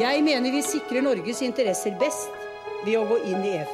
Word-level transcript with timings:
Jeg 0.00 0.22
mener 0.24 0.48
vi 0.54 0.62
sikrer 0.64 1.02
Norges 1.04 1.42
interesser 1.44 1.92
best 2.00 2.30
ved 2.86 2.94
å 2.96 3.02
gå 3.04 3.18
inn 3.28 3.42
i 3.44 3.50
EF. 3.58 3.72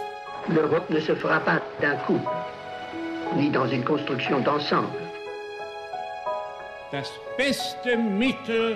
L'Europe 0.51 0.91
ne 0.91 0.99
se 0.99 1.15
fera 1.23 1.37
pas 1.47 1.61
d'un 1.79 2.01
coup, 2.07 2.19
ni 3.37 3.47
dans 3.55 3.71
une 3.71 3.85
construction 3.87 4.41
d'ensemble. 4.43 5.05
Das 6.91 7.13
beste 7.39 7.97
Mittel, 7.97 8.75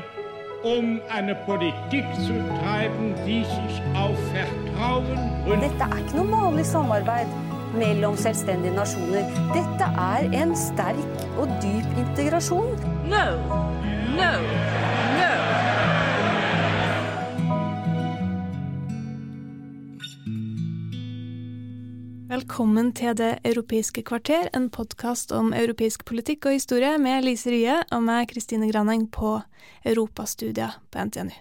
um 0.63 1.01
eine 1.11 1.35
Politik 1.49 2.07
zu 2.23 2.39
treiben, 2.61 3.17
die 3.27 3.43
sich 3.43 3.83
auf 3.99 4.15
Vertrauen 4.31 5.19
und 5.51 5.67
Dette 5.67 5.91
er 5.91 5.99
ikke 6.05 6.21
noe 6.21 6.31
vanlig 6.31 6.71
samarbeid 6.71 7.35
mellom 7.75 8.15
selvstendige 8.15 8.79
nasjoner. 8.79 9.27
Dette 9.57 9.91
er 10.07 10.31
en 10.45 10.55
sterk 10.55 11.27
og 11.35 11.51
dyp 11.65 11.99
integrasjon. 12.05 12.79
No, 13.11 13.27
no, 14.15 14.31
Velkommen 22.61 22.91
til 22.93 23.15
Det 23.17 23.39
europeiske 23.49 24.03
kvarter, 24.05 24.51
en 24.53 24.67
podkast 24.69 25.31
om 25.33 25.55
europeisk 25.57 26.03
politikk 26.05 26.45
og 26.45 26.53
historie 26.59 26.91
med 27.01 27.25
Lise 27.25 27.49
Rye 27.49 27.79
og 27.89 28.03
meg, 28.05 28.27
Kristine 28.29 28.67
Graneng, 28.69 29.07
på 29.09 29.39
europastudier 29.89 30.75
på 30.93 31.07
NTNU. 31.09 31.33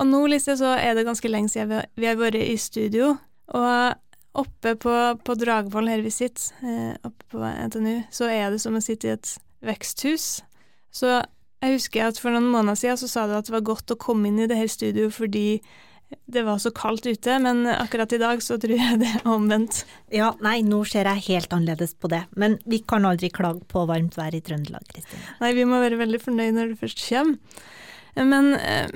Og 0.00 0.08
nå, 0.10 0.24
Lise, 0.26 0.56
så 0.58 0.72
er 0.74 0.96
det 0.98 1.04
ganske 1.06 1.30
lenge 1.30 1.48
siden 1.48 1.84
vi- 1.94 2.06
har 2.06 2.16
vært 2.16 2.42
i 2.42 2.56
studio, 2.56 3.18
og 3.54 3.94
oppe 4.34 4.74
på, 4.74 4.96
på 5.22 5.34
Dragvoll 5.38 5.86
her 5.88 6.02
vi 6.02 6.10
sitter, 6.10 6.42
eh, 6.66 6.96
oppe 7.04 7.22
på 7.30 7.38
NTNU, 7.38 8.02
så 8.10 8.26
er 8.26 8.50
det 8.50 8.60
som 8.60 8.74
å 8.74 8.82
sitte 8.82 9.06
i 9.06 9.12
et 9.12 9.38
veksthus. 9.62 10.42
Så 10.90 11.22
jeg 11.62 11.78
husker 11.78 12.08
at 12.08 12.18
for 12.18 12.30
noen 12.30 12.50
måneder 12.50 12.74
siden 12.74 12.98
så 12.98 13.08
sa 13.08 13.28
du 13.28 13.38
at 13.38 13.46
det 13.46 13.54
var 13.54 13.60
godt 13.60 13.94
å 13.94 13.96
komme 13.96 14.26
inn 14.26 14.40
i 14.40 14.48
det 14.48 14.58
her 14.58 14.66
studioet 14.66 15.14
fordi 15.14 15.62
det 16.32 16.42
var 16.46 16.58
så 16.62 16.70
kaldt 16.74 17.06
ute, 17.06 17.36
men 17.42 17.66
akkurat 17.66 18.12
i 18.12 18.20
dag 18.20 18.42
så 18.42 18.56
tror 18.60 18.78
jeg 18.78 19.00
det 19.02 19.10
er 19.18 19.28
omvendt. 19.28 19.82
Ja, 20.12 20.32
nei, 20.44 20.60
nå 20.66 20.82
ser 20.88 21.08
jeg 21.10 21.26
helt 21.28 21.52
annerledes 21.54 21.94
på 21.98 22.10
det. 22.12 22.24
Men 22.38 22.58
vi 22.68 22.82
kan 22.88 23.06
aldri 23.08 23.30
klage 23.32 23.64
på 23.68 23.84
varmt 23.90 24.16
vær 24.18 24.34
i 24.34 24.42
Trøndelag, 24.44 24.86
Kristine. 24.92 25.36
Nei, 25.42 25.52
vi 25.56 25.66
må 25.68 25.80
være 25.82 26.00
veldig 26.00 26.20
fornøyd 26.22 26.58
når 26.58 26.72
det 26.72 26.80
først 26.82 27.04
kommer. 27.08 27.62
Men, 28.14 28.54
eh, 28.54 28.90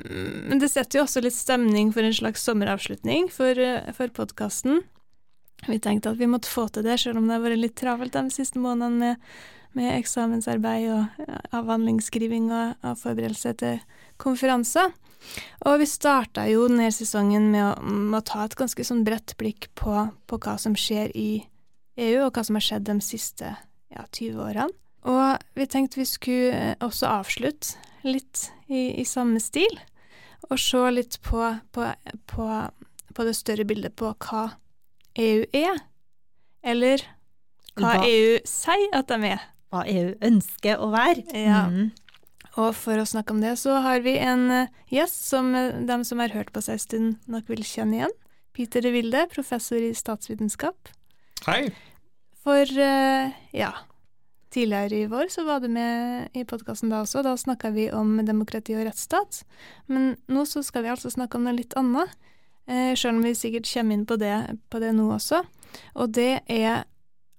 men 0.45 0.59
det 0.61 0.69
setter 0.69 0.99
jo 0.99 1.07
også 1.07 1.23
litt 1.25 1.33
stemning 1.33 1.89
for 1.93 2.05
en 2.05 2.13
slags 2.13 2.43
sommeravslutning 2.45 3.31
for, 3.33 3.57
eh, 3.57 3.91
for 3.97 4.13
podkasten. 4.13 4.83
Vi 5.65 5.79
tenkte 5.81 6.11
at 6.11 6.19
vi 6.19 6.29
måtte 6.29 6.51
få 6.51 6.67
til 6.71 6.83
det, 6.83 6.99
selv 6.99 7.17
om 7.17 7.25
det 7.25 7.33
har 7.33 7.41
vært 7.41 7.61
litt 7.61 7.75
travelt 7.75 8.13
de 8.13 8.29
siste 8.29 8.61
månedene 8.61 8.99
med, 8.99 9.17
med 9.73 9.97
eksamensarbeid 9.97 10.85
og 10.93 11.33
avhandlingsskriving 11.51 12.51
og, 12.51 12.75
og 12.83 12.97
forberedelse 13.01 13.57
til 13.57 13.79
konferanser. 14.21 14.93
Og 15.65 15.79
vi 15.81 15.87
starta 15.89 16.45
jo 16.49 16.67
denne 16.69 16.89
sesongen 16.93 17.49
med 17.53 17.63
å, 17.65 17.71
med 17.83 18.19
å 18.19 18.25
ta 18.25 18.45
et 18.45 18.55
ganske 18.59 18.83
sånn 18.87 19.03
bredt 19.07 19.35
blikk 19.39 19.69
på, 19.79 20.07
på 20.29 20.39
hva 20.43 20.57
som 20.61 20.75
skjer 20.77 21.11
i 21.17 21.29
EU, 21.97 22.27
og 22.27 22.33
hva 22.37 22.43
som 22.45 22.57
har 22.59 22.65
skjedd 22.65 22.85
de 22.89 22.97
siste 23.01 23.55
ja, 23.93 24.05
20 24.13 24.41
årene. 24.43 24.69
Og 25.07 25.43
vi 25.55 25.65
tenkte 25.71 26.01
vi 26.01 26.05
skulle 26.09 26.53
eh, 26.53 26.73
også 26.83 27.07
avslutte 27.09 27.77
litt 28.07 28.47
i, 28.67 28.99
i 29.01 29.05
samme 29.07 29.39
stil, 29.43 29.79
og 30.51 30.59
se 30.61 30.81
litt 30.93 31.17
på, 31.25 31.41
på, 31.75 31.85
på, 32.29 32.47
på 33.17 33.25
det 33.27 33.35
større 33.35 33.65
bildet 33.67 33.95
på 33.99 34.11
hva 34.27 34.43
EU 35.17 35.45
er, 35.57 35.79
eller 36.63 37.03
hva 37.77 37.95
Hva- 37.97 38.07
EU 38.09 38.37
sier 38.47 38.89
at 38.97 39.09
de 39.11 39.31
er. 39.33 39.41
Hva 39.73 39.83
EU 39.91 40.13
ønsker 40.23 40.79
å 40.81 40.87
være. 40.93 41.23
Ja. 41.35 41.65
Mhm. 41.69 41.89
Og 42.57 42.73
for 42.73 42.97
å 42.97 43.05
snakke 43.05 43.35
om 43.35 43.41
det, 43.43 43.53
så 43.61 43.77
har 43.85 44.01
vi 44.05 44.15
en 44.17 44.47
eh, 44.53 44.71
gjest 44.93 45.27
som 45.29 45.51
eh, 45.55 45.75
de 45.85 45.97
som 46.07 46.23
har 46.23 46.33
hørt 46.33 46.49
på 46.55 46.63
seg 46.65 46.77
en 46.77 46.83
stund, 46.83 47.11
nok 47.29 47.51
vil 47.51 47.61
kjenne 47.65 47.99
igjen. 47.99 48.15
Peter 48.57 48.81
de 48.81 48.93
Wilde, 48.95 49.27
professor 49.29 49.77
i 49.77 49.93
statsvitenskap. 49.97 50.89
Hei. 51.45 51.69
For 52.41 52.65
eh, 52.65 53.37
ja, 53.53 53.71
tidligere 54.53 55.03
i 55.03 55.11
vår 55.11 55.29
så 55.33 55.45
var 55.45 55.61
du 55.61 55.69
med 55.69 56.33
i 56.33 56.47
podkasten 56.49 56.89
da 56.93 57.03
også. 57.05 57.21
Da 57.27 57.35
snakka 57.37 57.71
vi 57.75 57.91
om 57.93 58.17
demokrati 58.25 58.73
og 58.77 58.87
rettsstat. 58.89 59.43
Men 59.91 60.15
nå 60.25 60.47
så 60.49 60.65
skal 60.65 60.87
vi 60.87 60.93
altså 60.95 61.13
snakke 61.13 61.37
om 61.37 61.45
noe 61.45 61.59
litt 61.59 61.77
annet. 61.77 62.15
Sjøl 62.67 63.13
om 63.15 63.23
vi 63.23 63.31
sikkert 63.37 63.69
kommer 63.69 63.95
inn 63.95 64.01
på 64.03 64.17
det, 64.19 64.33
på 64.67 64.81
det 64.83 64.89
nå 64.97 65.05
også. 65.15 65.37
Og 65.95 66.09
det 66.17 66.41
er 66.51 66.81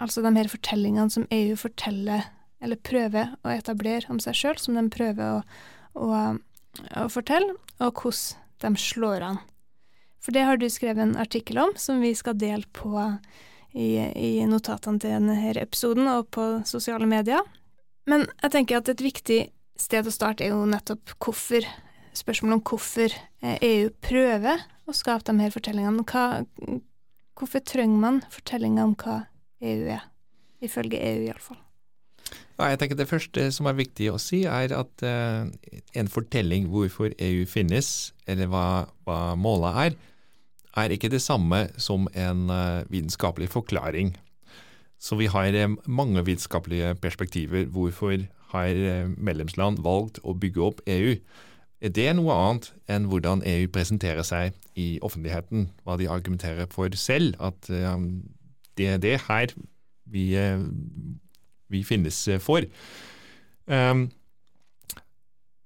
altså 0.00 0.22
de 0.24 0.32
her 0.38 0.48
fortellingene 0.48 1.12
som 1.12 1.26
EU 1.34 1.56
forteller, 1.58 2.30
eller 2.60 2.80
prøver 2.82 3.34
å 3.44 3.52
etablere 3.54 4.10
om 4.12 4.20
seg 4.22 4.36
sjøl, 4.36 4.58
som 4.60 4.78
de 4.78 4.86
prøver 4.92 5.38
å, 5.38 5.42
å, 5.94 6.22
å 7.04 7.06
fortelle, 7.12 7.54
og 7.78 8.02
hvordan 8.02 8.74
de 8.74 8.82
slår 8.82 9.26
an. 9.26 9.42
For 10.18 10.34
det 10.34 10.44
har 10.48 10.58
du 10.58 10.66
skrevet 10.70 11.04
en 11.04 11.18
artikkel 11.20 11.60
om, 11.62 11.76
som 11.78 12.02
vi 12.02 12.10
skal 12.18 12.38
dele 12.38 12.66
på 12.74 12.90
i, 13.72 13.94
i 13.96 14.32
notatene 14.48 15.00
til 15.00 15.14
denne 15.14 15.36
episoden 15.60 16.10
og 16.10 16.30
på 16.34 16.48
sosiale 16.68 17.06
medier. 17.08 17.44
Men 18.08 18.26
jeg 18.42 18.54
tenker 18.54 18.80
at 18.80 18.90
et 18.90 19.04
viktig 19.04 19.40
sted 19.78 20.08
å 20.08 20.14
starte 20.14 20.46
er 20.46 20.54
jo 20.54 20.66
nettopp 20.68 21.14
hvorfor. 21.22 21.66
Spørsmålet 22.18 22.58
om 22.58 22.64
hvorfor 22.66 23.12
eh, 23.14 23.58
EU 23.62 23.90
prøver 24.02 24.64
å 24.88 24.94
skape 24.96 25.28
de 25.28 25.44
her 25.44 25.54
fortellingene. 25.54 26.02
Hva, 26.08 26.42
hvorfor 27.38 27.62
trenger 27.62 28.02
man 28.02 28.20
fortellinger 28.32 28.88
om 28.88 28.96
hva 28.98 29.20
EU 29.62 29.86
er? 29.94 30.08
Ifølge 30.64 30.98
EU, 30.98 31.28
iallfall. 31.28 31.60
Jeg 32.58 32.78
tenker 32.80 32.98
Det 32.98 33.06
første 33.06 33.44
som 33.54 33.68
er 33.70 33.78
viktig 33.78 34.08
å 34.10 34.18
si, 34.18 34.42
er 34.42 34.72
at 34.74 35.02
eh, 35.06 35.46
en 35.94 36.08
fortelling 36.10 36.66
hvorfor 36.72 37.12
EU 37.14 37.44
finnes, 37.46 38.12
eller 38.26 38.50
hva, 38.50 38.88
hva 39.06 39.36
målet 39.38 39.78
er, 39.84 39.98
er 40.78 40.94
ikke 40.94 41.10
det 41.12 41.22
samme 41.22 41.68
som 41.78 42.08
en 42.18 42.48
eh, 42.50 42.82
vitenskapelig 42.90 43.52
forklaring. 43.52 44.16
Så 44.98 45.20
vi 45.20 45.30
har 45.30 45.54
eh, 45.54 45.70
mange 45.86 46.24
vitenskapelige 46.26 46.96
perspektiver. 46.98 47.68
Hvorfor 47.70 48.26
har 48.50 48.82
medlemsland 49.20 49.78
valgt 49.84 50.18
å 50.24 50.34
bygge 50.34 50.64
opp 50.64 50.82
EU? 50.88 51.14
Det 51.78 52.08
er 52.10 52.16
noe 52.18 52.34
annet 52.34 52.72
enn 52.90 53.06
hvordan 53.06 53.44
EU 53.46 53.68
presenterer 53.70 54.26
seg 54.26 54.56
i 54.74 54.96
offentligheten. 55.04 55.68
Hva 55.86 55.94
de 56.00 56.08
argumenterer 56.10 56.66
for 56.72 56.90
selv. 56.98 57.36
At 57.38 57.68
det 57.68 58.88
er 58.88 58.98
det 59.04 59.18
her 59.28 59.52
vi, 60.08 60.32
vi 61.72 61.84
finnes 61.86 62.20
eh, 62.28 62.40
for. 62.42 62.66
Um, 63.68 64.08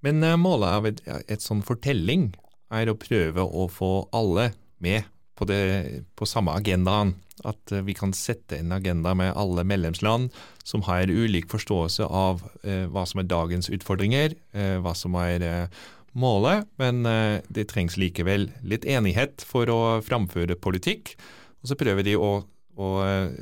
men 0.03 0.23
eh, 0.23 0.39
målet 0.39 0.77
av 0.77 0.87
et, 0.89 1.01
et 1.31 1.43
sånn 1.43 1.63
fortelling 1.65 2.31
er 2.73 2.89
å 2.89 2.99
prøve 2.99 3.43
å 3.43 3.67
få 3.71 3.93
alle 4.15 4.51
med 4.83 5.07
på, 5.39 5.47
det, 5.49 6.03
på 6.19 6.27
samme 6.27 6.55
agendaen. 6.59 7.15
At 7.47 7.71
eh, 7.73 7.83
vi 7.87 7.95
kan 7.97 8.13
sette 8.15 8.59
en 8.59 8.75
agenda 8.75 9.15
med 9.17 9.33
alle 9.39 9.65
medlemsland 9.67 10.33
som 10.67 10.85
har 10.89 11.11
ulik 11.11 11.49
forståelse 11.51 12.07
av 12.07 12.43
eh, 12.63 12.85
hva 12.91 13.05
som 13.09 13.23
er 13.23 13.29
dagens 13.31 13.71
utfordringer, 13.73 14.35
eh, 14.53 14.77
hva 14.83 14.95
som 14.97 15.15
er 15.19 15.47
eh, 15.47 15.83
målet, 16.13 16.67
men 16.77 17.01
det 17.49 17.63
trengs 17.71 17.95
likevel 17.97 18.43
litt 18.61 18.83
enighet 18.85 19.41
for 19.49 19.65
å 19.73 19.79
framføre 20.05 20.59
politikk. 20.61 21.15
Og 21.63 21.71
så 21.71 21.77
prøver 21.79 22.05
de 22.05 22.13
å, 22.13 22.43
å 22.79 22.89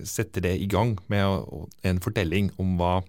setter 0.08 0.44
det 0.44 0.56
i 0.60 0.68
gang 0.70 0.98
med 1.12 1.26
å, 1.26 1.66
en 1.88 2.02
fortelling 2.04 2.50
om 2.62 2.76
hva 2.80 3.00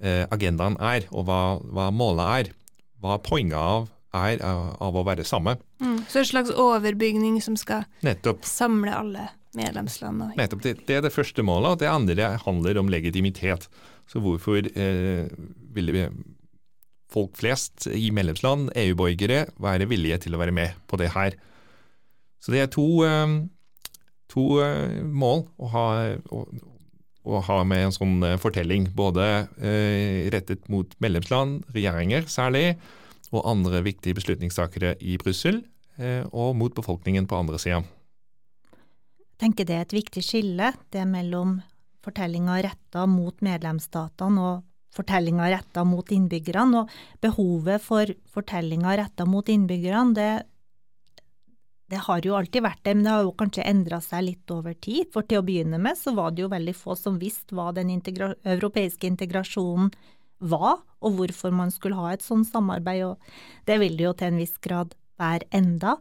eh, 0.00 0.24
agendaen 0.30 0.78
er, 0.80 1.08
og 1.10 1.26
hva, 1.28 1.42
hva 1.62 1.90
målet 1.94 2.34
er. 2.40 2.52
Hva 2.98 3.20
poenget 3.22 3.58
av 3.58 3.88
er 4.16 4.40
av, 4.44 4.72
av 4.82 4.96
å 4.96 5.04
være 5.06 5.26
samme. 5.26 5.56
Mm. 5.82 6.00
Så 6.08 6.22
en 6.22 6.30
slags 6.30 6.54
overbygning 6.54 7.36
som 7.44 7.58
skal 7.60 7.84
Nettopp. 8.06 8.46
samle 8.48 8.94
alle 8.94 9.28
medlemsland. 9.58 10.22
Og, 10.24 10.38
Nettopp, 10.38 10.64
det, 10.64 10.74
det 10.88 10.98
er 10.98 11.04
det 11.04 11.14
første 11.14 11.44
målet, 11.46 11.76
og 11.76 11.82
det 11.82 11.90
andre 11.90 12.32
handler 12.44 12.80
om 12.80 12.90
legitimitet. 12.92 13.68
Så 14.08 14.22
hvorfor 14.24 14.64
eh, 14.64 15.28
ville 15.76 15.94
vi, 15.94 16.06
folk 17.12 17.36
flest 17.38 17.88
i 17.92 18.08
medlemsland, 18.14 18.72
EU-borgere, 18.76 19.46
være 19.60 19.88
villige 19.90 20.22
til 20.24 20.36
å 20.36 20.42
være 20.42 20.56
med 20.56 20.80
på 20.88 21.00
det 21.00 21.12
her? 21.16 21.36
Så 22.40 22.54
det 22.54 22.64
er 22.64 22.72
to, 22.72 22.88
eh, 23.04 23.38
to 24.32 24.58
eh, 24.64 25.00
mål 25.02 25.44
å 25.58 25.70
ha, 25.72 25.86
å, 26.34 26.44
å 27.28 27.42
ha 27.48 27.58
med 27.68 27.88
en 27.88 27.94
sånn 27.94 28.16
eh, 28.26 28.38
fortelling. 28.40 28.90
Både 28.96 29.26
eh, 29.56 30.28
rettet 30.32 30.68
mot 30.72 30.92
medlemsland, 31.02 31.64
regjeringer 31.74 32.28
særlig, 32.30 32.76
og 33.32 33.44
andre 33.48 33.82
viktige 33.84 34.16
beslutningstakere 34.16 34.94
i 35.04 35.18
Brussel, 35.20 35.60
og 36.30 36.52
mot 36.54 36.70
befolkningen 36.72 37.24
på 37.26 37.34
andre 37.34 37.58
sida. 37.58 37.80
Tenker 39.42 39.66
det 39.66 39.74
er 39.74 39.82
et 39.82 39.94
viktig 39.96 40.22
skille, 40.22 40.70
det 40.94 41.02
mellom 41.10 41.56
fortellinga 42.06 42.60
retta 42.62 43.02
mot 43.10 43.42
medlemsstatene 43.44 44.44
og 44.46 44.62
fortellinga 44.94 45.48
retta 45.52 45.84
mot 45.84 46.08
innbyggerne. 46.14 46.84
Og 46.84 47.24
behovet 47.24 47.82
for 47.84 48.14
fortellinga 48.32 48.94
retta 49.02 49.26
mot 49.28 49.50
innbyggerne, 49.50 50.14
det, 50.16 50.30
det 51.88 52.02
har 52.04 52.20
jo 52.24 52.36
alltid 52.36 52.64
vært 52.64 52.82
det, 52.84 52.94
men 52.94 53.06
det 53.06 53.12
har 53.14 53.24
jo 53.24 53.36
kanskje 53.38 53.64
endra 53.64 53.98
seg 54.04 54.26
litt 54.26 54.52
over 54.52 54.74
tid. 54.76 55.08
For 55.14 55.24
til 55.24 55.40
å 55.40 55.46
begynne 55.46 55.80
med 55.80 55.96
så 55.96 56.12
var 56.16 56.34
det 56.34 56.44
jo 56.44 56.52
veldig 56.52 56.74
få 56.76 56.96
som 57.00 57.16
visste 57.20 57.56
hva 57.56 57.70
den 57.76 57.92
integra 57.94 58.34
europeiske 58.44 59.08
integrasjonen 59.08 59.88
var, 60.38 60.82
og 61.02 61.16
hvorfor 61.16 61.54
man 61.54 61.72
skulle 61.74 61.98
ha 61.98 62.12
et 62.12 62.22
sånt 62.22 62.46
samarbeid, 62.50 63.06
og 63.08 63.66
det 63.66 63.78
vil 63.80 63.96
det 63.98 64.04
jo 64.04 64.14
til 64.18 64.30
en 64.30 64.42
viss 64.42 64.54
grad 64.62 64.92
være 65.18 65.48
enda, 65.54 65.96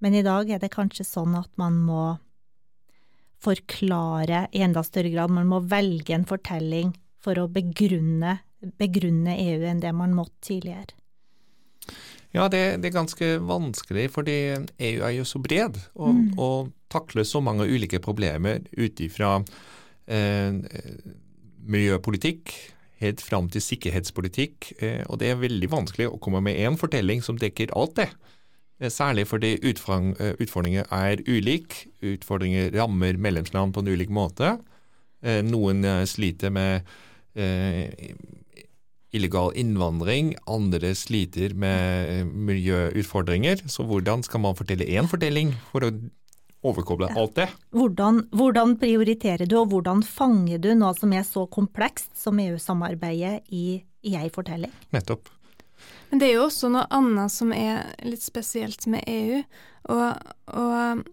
men 0.00 0.16
i 0.16 0.24
dag 0.24 0.48
er 0.52 0.62
det 0.62 0.72
kanskje 0.72 1.06
sånn 1.08 1.34
at 1.36 1.50
man 1.60 1.76
må 1.84 2.04
forklare 3.44 4.46
i 4.56 4.62
enda 4.64 4.82
større 4.86 5.12
grad, 5.12 5.32
man 5.34 5.50
må 5.50 5.60
velge 5.68 6.14
en 6.16 6.26
fortelling 6.28 6.94
for 7.24 7.40
å 7.40 7.48
begrunne, 7.52 8.38
begrunne 8.80 9.36
EU 9.40 9.64
enn 9.68 9.82
det 9.82 9.92
man 9.96 10.14
måtte 10.16 10.48
tidligere. 10.48 10.96
Ja, 12.34 12.48
det, 12.50 12.62
det, 12.82 12.90
er 12.90 12.98
ganske 12.98 13.30
vanskelig, 13.46 14.08
fordi 14.10 14.36
EU 14.58 15.04
er 15.06 15.12
jo 15.14 15.26
så 15.28 15.38
bred 15.38 15.78
og, 15.94 16.14
mm. 16.14 16.24
og 16.42 16.72
takler 16.90 17.26
så 17.26 17.42
mange 17.44 17.68
ulike 17.70 18.00
problemer 18.02 18.64
ut 18.74 19.02
ifra 19.04 19.36
eh, 20.10 20.56
miljøpolitikk 21.64 22.54
helt 23.02 23.22
fram 23.22 23.48
til 23.52 23.62
sikkerhetspolitikk. 23.62 24.72
Eh, 24.82 25.02
og 25.08 25.20
det 25.22 25.30
er 25.30 25.40
veldig 25.40 25.70
vanskelig 25.72 26.10
å 26.10 26.20
komme 26.22 26.42
med 26.44 26.58
én 26.58 26.78
fortelling 26.80 27.22
som 27.24 27.38
dekker 27.40 27.74
alt 27.78 27.96
det. 28.00 28.10
Eh, 28.80 28.90
særlig 28.90 29.26
fordi 29.30 29.54
eh, 29.54 30.34
utfordringer 30.40 30.84
er 30.90 31.22
ulike. 31.26 31.88
Utfordringer 32.02 32.72
rammer 32.74 33.16
medlemsland 33.16 33.74
på 33.74 33.80
en 33.80 33.88
ulik 33.88 34.10
måte. 34.10 34.58
Eh, 35.22 35.42
noen 35.42 35.84
sliter 36.06 36.50
med 36.50 36.82
illegal 39.14 39.52
innvandring, 39.54 40.34
andre 40.50 40.92
sliter 40.98 41.54
med 41.58 42.10
eh, 42.10 42.26
miljøutfordringer. 42.26 43.64
Så 43.70 43.86
hvordan 43.86 44.24
skal 44.26 44.42
man 44.44 44.58
fortelle 44.58 44.88
én 44.90 45.08
fortelling 45.10 45.54
for 45.70 45.86
å 45.86 45.92
overkoble 46.64 47.10
alt 47.12 47.36
det? 47.38 47.48
Hvordan, 47.76 48.24
hvordan, 48.34 48.76
prioriterer 48.80 49.46
du, 49.48 49.58
og 49.60 49.70
hvordan 49.72 50.02
fanger 50.06 50.62
du 50.62 50.72
noe 50.78 50.94
som 50.98 51.12
er 51.14 51.26
så 51.28 51.46
komplekst 51.52 52.14
som 52.18 52.40
EU-samarbeidet 52.40 53.44
i, 53.54 53.80
i 54.02 54.16
ei 54.18 54.30
fortelling? 54.32 54.72
Nettopp. 54.96 55.30
Men 56.10 56.22
det 56.22 56.30
er 56.30 56.38
jo 56.38 56.46
også 56.48 56.70
noe 56.72 56.86
annet 56.94 57.32
som 57.34 57.52
er 57.54 57.90
litt 58.06 58.24
spesielt 58.24 58.86
med 58.90 59.04
EU. 59.10 59.42
Og, 59.92 60.32
og 60.54 61.04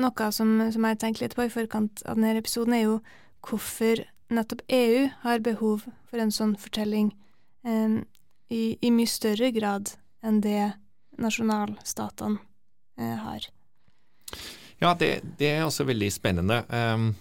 noe 0.00 0.30
som, 0.32 0.54
som 0.72 0.88
jeg 0.88 1.00
tenkt 1.02 1.20
litt 1.20 1.36
på 1.36 1.46
i 1.46 1.52
forkant 1.52 2.04
av 2.06 2.16
denne 2.16 2.38
episoden, 2.40 2.76
er 2.76 2.86
jo 2.86 2.98
hvorfor 3.44 4.04
nettopp 4.36 4.62
EU 4.72 5.08
har 5.22 5.42
behov 5.44 5.86
for 6.10 6.22
en 6.22 6.32
sånn 6.34 6.54
fortelling 6.60 7.12
eh, 7.66 8.00
i, 8.52 8.62
i, 8.80 8.90
mye 8.92 9.10
større 9.10 9.52
grad 9.54 9.94
enn 10.22 10.40
det 10.44 10.72
nasjonalstatene 11.20 12.40
eh, 12.98 13.18
har. 13.24 13.48
Ja, 14.82 14.94
det, 14.98 15.20
det, 15.38 15.48
er 15.48 15.66
også 15.66 15.86
veldig 15.86 16.08
spennende. 16.10 16.62
Um, 16.68 17.12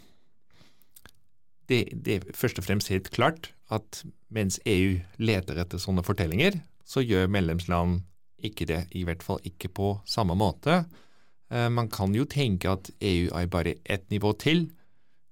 det, 1.70 1.84
det, 1.94 2.16
er 2.16 2.38
først 2.38 2.60
og 2.60 2.66
fremst 2.66 2.90
helt 2.90 3.12
klart 3.14 3.52
at 3.72 4.02
mens 4.34 4.58
EU 4.66 4.98
leter 5.22 5.60
etter 5.62 5.82
sånne 5.82 6.04
fortellinger, 6.04 6.58
så 6.84 7.04
gjør 7.06 7.30
medlemsland 7.32 8.02
ikke 8.42 8.66
det, 8.66 8.82
i 8.98 9.04
hvert 9.06 9.22
fall 9.24 9.40
ikke 9.46 9.70
på 9.70 9.94
samme 10.10 10.36
måte. 10.40 10.82
Uh, 11.54 11.70
man 11.70 11.92
kan 11.94 12.16
jo 12.18 12.26
tenke 12.26 12.74
at 12.74 12.90
EU 12.98 13.30
er 13.38 13.52
bare 13.52 13.78
ett 13.86 14.10
nivå 14.10 14.34
til, 14.42 14.66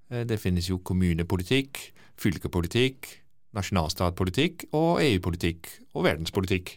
det 0.10 0.40
finnes 0.42 0.70
jo 0.70 0.80
kommunepolitikk, 0.82 1.82
fylkepolitikk, 2.20 3.10
nasjonalstatpolitikk 3.58 4.68
og 4.78 5.02
EU-politikk 5.04 5.70
og 5.96 6.06
verdenspolitikk. 6.06 6.76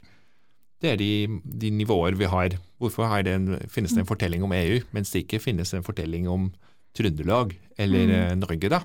Det 0.83 0.95
er 0.95 0.99
de, 0.99 1.41
de, 1.45 1.71
nivåer 1.71 2.17
vi 2.19 2.27
har. 2.27 2.57
Hvorfor 2.83 3.11
det 3.23 3.35
en, 3.37 3.51
finnes 3.71 3.95
det 3.95 4.03
en 4.03 4.09
fortelling 4.09 4.43
om 4.43 4.55
EU, 4.57 4.81
mens 4.93 5.13
det 5.15 5.25
ikke 5.25 5.43
finnes 5.43 5.71
en 5.75 5.87
fortelling 5.87 6.27
om 6.31 6.51
Trøndelag 6.97 7.55
eller 7.81 8.09
mm. 8.09 8.15
Eh, 8.17 8.33
Norge, 8.37 8.69
da? 8.73 8.83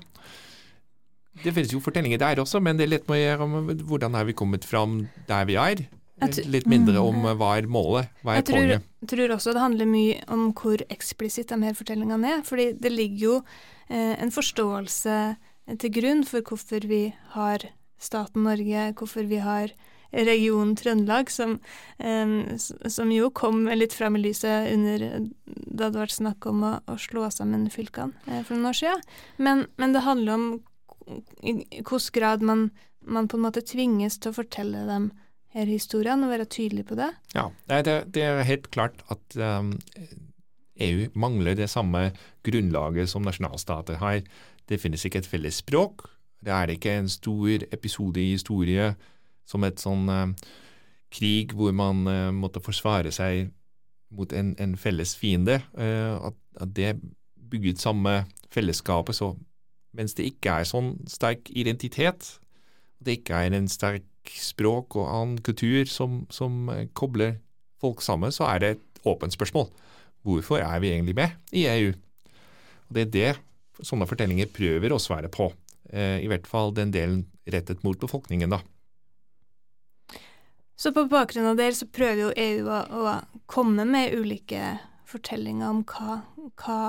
Det 1.42 1.52
finnes 1.54 1.72
jo 1.74 1.82
fortellinger 1.82 2.18
der 2.18 2.40
også, 2.42 2.60
men 2.62 2.78
det 2.78 2.86
er 2.86 2.94
litt 2.96 3.10
mer 3.10 3.42
om 3.44 3.58
hvordan 3.68 4.16
har 4.16 4.26
vi 4.26 4.36
kommet 4.38 4.64
fram 4.66 5.02
der 5.28 5.44
vi 5.48 5.58
er. 5.60 5.84
Litt 6.50 6.66
mindre 6.70 7.02
om 7.02 7.20
mm. 7.22 7.28
hva 7.38 7.50
er 7.58 7.68
målet, 7.70 8.08
hva 8.22 8.34
er 8.34 8.40
jeg 8.40 8.48
tror, 8.50 8.58
poenget. 8.58 8.86
Jeg 9.02 9.10
tror 9.12 9.34
også 9.36 9.54
det 9.54 9.64
handler 9.64 9.90
mye 9.90 10.16
om 10.34 10.46
hvor 10.58 10.82
eksplisitt 10.90 11.52
de 11.52 11.58
her 11.62 11.76
fortellingene 11.78 12.32
er. 12.38 12.40
fordi 12.46 12.72
det 12.74 12.92
ligger 12.92 13.24
jo 13.24 13.34
eh, 13.88 14.14
en 14.18 14.34
forståelse 14.34 15.18
til 15.78 15.92
grunn 15.94 16.24
for 16.26 16.42
hvorfor 16.42 16.88
vi 16.88 17.02
har 17.34 17.68
staten 17.98 18.42
Norge, 18.46 18.92
hvorfor 18.98 19.28
vi 19.28 19.38
har 19.42 19.74
regionen 20.12 20.76
Trøndelag, 20.76 21.30
som, 21.30 21.58
eh, 21.98 22.56
som 22.88 23.12
jo 23.12 23.30
kom 23.30 23.66
litt 23.68 23.92
fram 23.92 24.16
i 24.16 24.22
lyset 24.22 24.72
under 24.72 25.28
da 25.44 25.90
det 25.90 26.00
var 26.00 26.12
snakk 26.12 26.46
om 26.46 26.64
å, 26.64 26.72
å 26.88 26.96
slå 26.98 27.28
sammen 27.30 27.68
fylkene 27.70 28.16
eh, 28.26 28.42
for 28.42 28.56
noen 28.56 28.72
år 28.72 28.80
siden. 28.80 29.06
Men, 29.36 29.66
men, 29.76 29.92
det 29.92 30.06
handler 30.06 30.34
om 30.34 30.48
i 31.42 31.60
hvilken 31.62 32.12
grad 32.12 32.42
man, 32.42 32.70
man 33.00 33.28
på 33.28 33.38
en 33.38 33.46
måte 33.46 33.64
tvinges 33.64 34.18
til 34.18 34.32
å 34.32 34.38
fortelle 34.40 34.86
dem 34.88 35.10
her 35.56 35.68
historien, 35.68 36.22
og 36.24 36.30
være 36.30 36.48
tydelig 36.50 36.84
på 36.88 36.98
det? 36.98 37.08
Ja, 37.34 37.48
det, 37.84 37.96
det 38.14 38.22
er 38.22 38.42
helt 38.46 38.70
klart 38.74 39.00
at 39.12 39.38
um, 39.40 39.72
EU 40.80 41.08
mangler 41.14 41.56
det 41.58 41.70
samme 41.70 42.10
grunnlaget 42.46 43.08
som 43.08 43.24
nasjonalstater 43.26 43.98
har. 44.02 44.20
Det 44.68 44.80
finnes 44.80 45.04
ikke 45.04 45.22
et 45.22 45.30
felles 45.30 45.60
språk. 45.62 46.08
Det 46.44 46.52
er 46.54 46.70
ikke 46.70 46.98
en 46.98 47.08
stor 47.08 47.64
episode 47.72 48.20
i 48.20 48.32
historie 48.36 48.92
som 49.48 49.64
et 49.64 49.80
sånn 49.80 50.08
um, 50.08 50.34
krig 51.14 51.54
hvor 51.56 51.72
man 51.72 52.04
uh, 52.06 52.30
måtte 52.34 52.62
forsvare 52.62 53.12
seg 53.14 53.48
mot 54.14 54.32
en, 54.32 54.54
en 54.60 54.76
felles 54.76 55.14
fiende. 55.16 55.60
Uh, 55.72 56.30
at, 56.30 56.38
at, 56.60 56.74
det 56.76 56.98
bygget 57.48 57.80
samme 57.80 58.26
fellesskapet. 58.52 59.16
Så 59.16 59.32
mens 59.96 60.14
det 60.14 60.28
ikke 60.28 60.60
er 60.60 60.68
sånn 60.68 60.98
sterk 61.08 61.48
identitet, 61.56 62.36
det 63.00 63.20
ikke 63.20 63.40
er 63.46 63.56
en 63.56 63.68
sterk 63.72 64.04
språk 64.26 64.96
og 64.98 65.08
annen 65.08 65.42
kultur 65.44 65.84
som, 65.90 66.24
som 66.30 66.68
eh, 66.72 66.86
kobler 66.92 67.38
folk 67.82 68.02
sammen, 68.02 68.34
så 68.34 68.48
er 68.50 68.62
det 68.62 68.70
et 68.74 69.04
åpent 69.08 69.32
spørsmål. 69.32 69.68
Hvorfor 70.26 70.60
er 70.60 70.80
vi 70.82 70.92
egentlig 70.92 71.14
med 71.14 71.36
i 71.54 71.66
EU? 71.70 71.92
Og 72.88 72.94
Det 72.94 73.06
er 73.06 73.12
det 73.14 73.30
sånne 73.86 74.08
fortellinger 74.10 74.50
prøver 74.50 74.92
å 74.92 75.00
svare 75.02 75.30
på. 75.30 75.52
Eh, 75.90 76.18
I 76.24 76.28
hvert 76.30 76.48
fall 76.50 76.74
den 76.74 76.92
delen 76.94 77.26
rettet 77.48 77.84
mot 77.86 77.98
befolkningen, 78.00 78.50
da. 78.50 78.60
Så 80.78 80.92
på 80.94 81.08
bakgrunn 81.10 81.48
av 81.50 81.56
det 81.58 81.72
så 81.74 81.88
prøver 81.90 82.20
jo 82.28 82.34
EU 82.36 82.68
å, 82.70 82.82
å 82.86 83.14
komme 83.50 83.86
med 83.88 84.14
ulike 84.14 84.76
fortellinger 85.08 85.72
om 85.72 85.80
hva, 85.88 86.20
hva, 86.60 86.82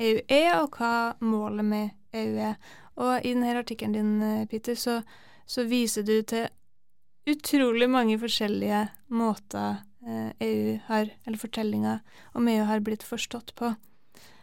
EU 0.00 0.20
er, 0.32 0.54
og 0.62 0.78
hva 0.78 0.92
målet 1.20 1.66
med 1.66 1.90
EU 2.16 2.38
er. 2.40 2.54
Og 3.00 3.24
i 3.24 3.34
denne 3.34 3.58
artikkelen 3.60 3.96
din, 3.96 4.14
eh, 4.24 4.46
Peter, 4.48 4.78
så, 4.78 5.00
så 5.50 5.66
viser 5.66 6.06
du 6.06 6.20
til 6.22 6.46
utrolig 7.30 7.88
mange 7.90 8.18
forskjellige 8.22 8.84
måter 9.10 9.82
EU 10.06 10.16
eh, 10.16 10.74
e 10.74 10.80
har, 10.86 11.10
eller 11.26 11.38
fortellinga 11.38 12.00
om 12.38 12.48
EU 12.48 12.64
har 12.68 12.82
blitt 12.86 13.02
forstått 13.06 13.54
på. 13.58 13.74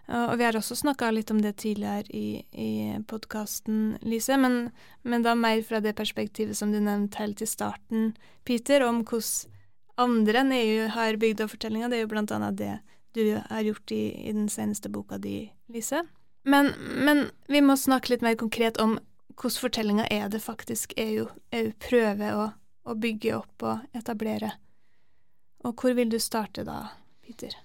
Og 0.07 0.37
vi 0.39 0.45
har 0.45 0.55
også 0.55 0.77
snakka 0.79 1.09
litt 1.11 1.33
om 1.33 1.41
det 1.43 1.57
tidligere 1.59 2.07
i, 2.15 2.39
i 2.55 2.71
podkasten, 3.09 3.97
Lise, 4.07 4.37
men, 4.39 4.69
men, 5.03 5.25
da 5.25 5.33
mer 5.35 5.59
fra 5.67 5.81
det 5.83 5.97
perspektivet 5.97 6.55
som 6.55 6.71
du 6.71 6.79
nevnte 6.79 7.19
helt 7.19 7.43
i 7.43 7.47
starten, 7.49 8.13
Peter, 8.47 8.85
om 8.87 9.01
hvordan 9.03 9.51
andre 9.97 10.43
enn 10.43 10.53
EU 10.55 10.87
har 10.93 11.17
bygd 11.19 11.43
opp 11.43 11.51
fortellinga. 11.55 11.89
Det 11.91 11.99
er 11.99 12.05
jo 12.05 12.13
blant 12.13 12.31
annet 12.31 12.55
det 12.59 12.75
du 13.17 13.35
har 13.49 13.65
gjort 13.65 13.91
i, 13.91 14.03
i 14.29 14.31
den 14.31 14.47
seneste 14.53 14.91
boka 14.93 15.19
di, 15.19 15.49
Lise. 15.73 16.05
Men, 16.47 16.71
men, 17.03 17.27
vi 17.51 17.59
må 17.65 17.75
snakke 17.75 18.13
litt 18.13 18.23
mer 18.23 18.37
konkret 18.39 18.79
om 18.79 18.95
hvilke 19.37 19.61
fortellinger 19.61 20.07
er 20.11 20.31
det 20.33 20.41
faktisk 20.41 20.93
EU, 20.97 21.27
EU 21.53 21.71
prøver 21.79 22.33
å 22.35 22.47
å 22.87 22.95
bygge 22.95 23.35
opp 23.37 23.67
og 23.67 23.97
etablere. 23.97 24.53
Og 25.67 25.75
hvor 25.81 25.95
vil 25.97 26.11
du 26.11 26.19
starte 26.23 26.65
da, 26.67 26.79
Peter? 27.25 27.55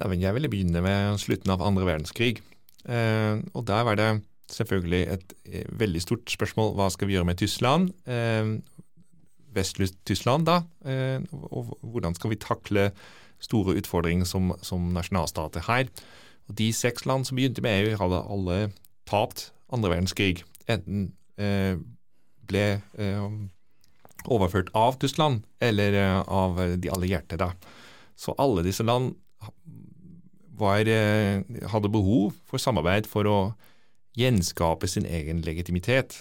Jeg 0.00 0.34
ville 0.34 0.50
begynne 0.50 0.82
med 0.84 1.20
slutten 1.20 1.52
av 1.52 1.64
andre 1.64 1.86
verdenskrig. 1.86 2.40
Eh, 2.88 3.42
og 3.52 3.66
der 3.68 3.84
var 3.86 3.98
det 4.00 4.10
selvfølgelig 4.52 5.02
et 5.12 5.34
eh, 5.44 5.66
veldig 5.78 6.00
stort 6.02 6.32
spørsmål 6.32 6.72
hva 6.78 6.88
skal 6.92 7.08
vi 7.08 7.18
gjøre 7.18 7.28
med 7.28 7.40
Tyskland? 7.42 7.92
Eh, 8.08 8.56
Vest-Tyskland, 9.52 10.46
da. 10.48 10.62
Og 11.52 11.74
hvordan 11.84 12.14
skal 12.16 12.32
vi 12.32 12.38
takle 12.40 12.86
store 13.42 13.74
utfordringer 13.76 14.24
som, 14.24 14.54
som 14.64 14.86
nasjonalstater 14.96 15.66
her? 15.66 15.90
Og 16.48 16.56
De 16.56 16.70
seks 16.72 17.04
land 17.04 17.28
som 17.28 17.36
begynte 17.36 17.60
med 17.60 17.82
EU, 17.82 17.98
hadde 18.00 18.22
alle 18.32 18.56
tapt 19.04 19.50
andre 19.72 19.94
verdenskrig. 19.94 20.44
Enten 20.70 21.10
eh, 21.40 21.76
ble 22.48 22.66
eh, 22.98 23.26
overført 24.30 24.70
av 24.78 24.98
Tyskland 25.02 25.42
eller 25.62 25.96
eh, 25.98 26.20
av 26.20 26.60
de 26.78 26.92
allierte. 26.92 27.38
Da. 27.40 27.52
Så 28.16 28.36
alle 28.38 28.64
disse 28.66 28.84
land 28.86 29.14
var, 30.62 30.86
eh, 30.86 31.42
hadde 31.72 31.92
behov 31.92 32.36
for 32.46 32.62
samarbeid 32.62 33.08
for 33.10 33.28
å 33.28 33.38
gjenskape 34.18 34.88
sin 34.90 35.08
egen 35.08 35.40
legitimitet. 35.46 36.20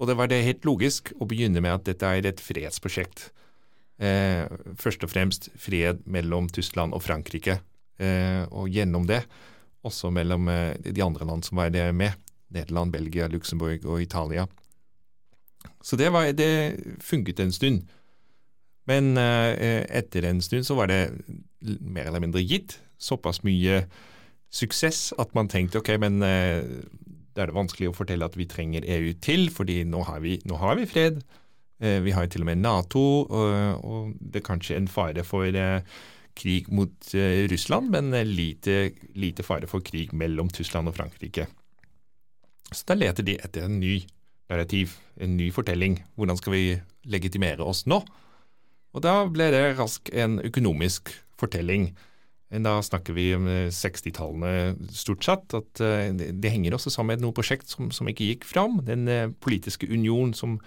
Og 0.00 0.08
det 0.10 0.16
var 0.18 0.30
det 0.30 0.42
helt 0.42 0.64
logisk 0.66 1.12
å 1.20 1.28
begynne 1.30 1.62
med 1.62 1.76
at 1.76 1.86
dette 1.86 2.08
er 2.08 2.26
et 2.26 2.42
fredsprosjekt. 2.42 3.28
Eh, 4.02 4.48
først 4.80 5.04
og 5.06 5.12
fremst 5.12 5.52
fred 5.60 6.02
mellom 6.10 6.48
Tyskland 6.50 6.96
og 6.96 7.04
Frankrike, 7.04 7.60
eh, 8.02 8.42
og 8.50 8.72
gjennom 8.74 9.06
det 9.06 9.22
også 9.84 10.10
mellom 10.10 10.48
eh, 10.48 10.74
de 10.82 11.04
andre 11.04 11.28
land 11.28 11.46
som 11.46 11.60
var 11.60 11.70
med. 11.92 12.16
Nederland, 12.54 12.94
Belgia, 12.94 13.28
Luxembourg 13.30 13.84
og 13.84 14.02
Italia. 14.02 14.46
Så 15.84 15.98
det, 16.00 16.10
var, 16.12 16.30
det 16.32 16.80
funket 17.00 17.40
en 17.40 17.52
stund. 17.52 17.84
Men 18.88 19.16
eh, 19.20 19.84
etter 19.88 20.26
en 20.28 20.42
stund 20.44 20.66
så 20.68 20.76
var 20.76 20.90
det 20.92 21.00
mer 21.80 22.08
eller 22.08 22.22
mindre 22.24 22.44
gitt. 22.44 22.78
Såpass 23.00 23.42
mye 23.44 23.84
suksess 24.54 25.12
at 25.18 25.32
man 25.34 25.48
tenkte 25.50 25.80
ok, 25.80 25.94
men 26.00 26.20
eh, 26.22 26.62
da 27.34 27.44
er 27.44 27.50
det 27.50 27.56
vanskelig 27.56 27.90
å 27.90 27.96
fortelle 27.96 28.26
at 28.26 28.36
vi 28.38 28.46
trenger 28.48 28.86
EU 28.96 29.14
til, 29.24 29.48
fordi 29.52 29.82
nå 29.88 30.04
har 30.06 30.20
vi, 30.24 30.36
nå 30.46 30.58
har 30.60 30.78
vi 30.78 30.88
fred. 30.88 31.22
Eh, 31.82 31.98
vi 32.04 32.14
har 32.14 32.26
jo 32.26 32.34
til 32.34 32.44
og 32.44 32.50
med 32.52 32.62
Nato, 32.62 33.04
og, 33.24 33.84
og 33.84 34.12
det 34.20 34.42
er 34.42 34.46
kanskje 34.46 34.78
en 34.78 34.90
fare 34.90 35.24
for 35.26 35.48
eh, 35.48 35.80
krig 36.38 36.70
mot 36.74 37.14
eh, 37.14 37.44
Russland, 37.50 37.90
men 37.94 38.14
eh, 38.14 38.26
lite, 38.26 38.92
lite 39.18 39.46
fare 39.46 39.70
for 39.70 39.84
krig 39.84 40.14
mellom 40.14 40.50
Tyskland 40.52 40.90
og 40.90 40.96
Frankrike. 40.98 41.48
Så 42.72 42.86
da 42.88 42.96
leter 42.98 43.26
de 43.26 43.36
etter 43.38 43.66
en 43.66 43.78
ny 43.80 43.98
narrativ, 44.50 44.96
en 45.20 45.36
ny 45.38 45.50
fortelling. 45.54 46.00
Hvordan 46.18 46.40
skal 46.40 46.56
vi 46.56 46.64
legitimere 47.10 47.64
oss 47.64 47.84
nå? 47.90 48.00
Og 48.94 49.02
da 49.02 49.24
ble 49.26 49.50
det 49.52 49.62
raskt 49.78 50.12
en 50.14 50.38
økonomisk 50.44 51.10
fortelling. 51.40 51.90
Da 52.64 52.76
snakker 52.86 53.16
vi 53.16 53.32
om 53.34 53.48
60-tallene 53.74 54.90
stort 54.94 55.26
sett. 55.26 55.54
at 55.56 55.80
Det 56.38 56.52
henger 56.52 56.76
også 56.76 56.92
sammen 56.92 57.16
med 57.16 57.24
noe 57.24 57.34
prosjekt 57.34 57.72
som, 57.72 57.90
som 57.90 58.08
ikke 58.10 58.28
gikk 58.30 58.46
fram. 58.46 58.78
Den 58.86 59.34
politiske 59.42 59.88
union 59.90 60.34
som, 60.36 60.60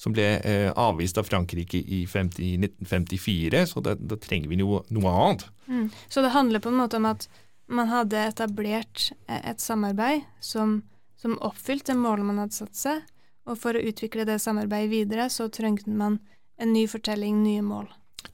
som 0.00 0.14
ble 0.16 0.24
eh, 0.38 0.70
avvist 0.72 1.18
av 1.20 1.28
Frankrike 1.28 1.80
i 1.80 2.04
50, 2.08 2.56
1954, 2.64 3.64
så 3.72 3.82
da, 3.84 3.96
da 3.96 4.18
trenger 4.20 4.52
vi 4.52 4.60
noe, 4.60 4.82
noe 4.92 5.12
annet. 5.12 5.46
Mm. 5.68 5.90
Så 6.08 6.24
det 6.24 6.32
handler 6.36 6.64
på 6.64 6.72
en 6.72 6.80
måte 6.80 7.00
om 7.00 7.08
at 7.10 7.28
man 7.66 7.90
hadde 7.90 8.28
etablert 8.30 9.10
et 9.26 9.60
samarbeid 9.60 10.24
som, 10.40 10.78
som 11.20 11.38
oppfylte 11.44 11.96
målet 11.96 12.28
man 12.28 12.42
hadde 12.42 12.56
satt 12.56 12.76
seg, 12.76 13.04
og 13.46 13.58
for 13.60 13.78
å 13.78 13.84
utvikle 13.88 14.26
det 14.26 14.40
samarbeidet 14.42 14.90
videre, 14.92 15.28
så 15.30 15.48
trengte 15.52 15.90
man 15.90 16.18
en 16.60 16.72
ny 16.74 16.86
fortelling, 16.90 17.42
nye 17.44 17.62
mål. 17.64 17.86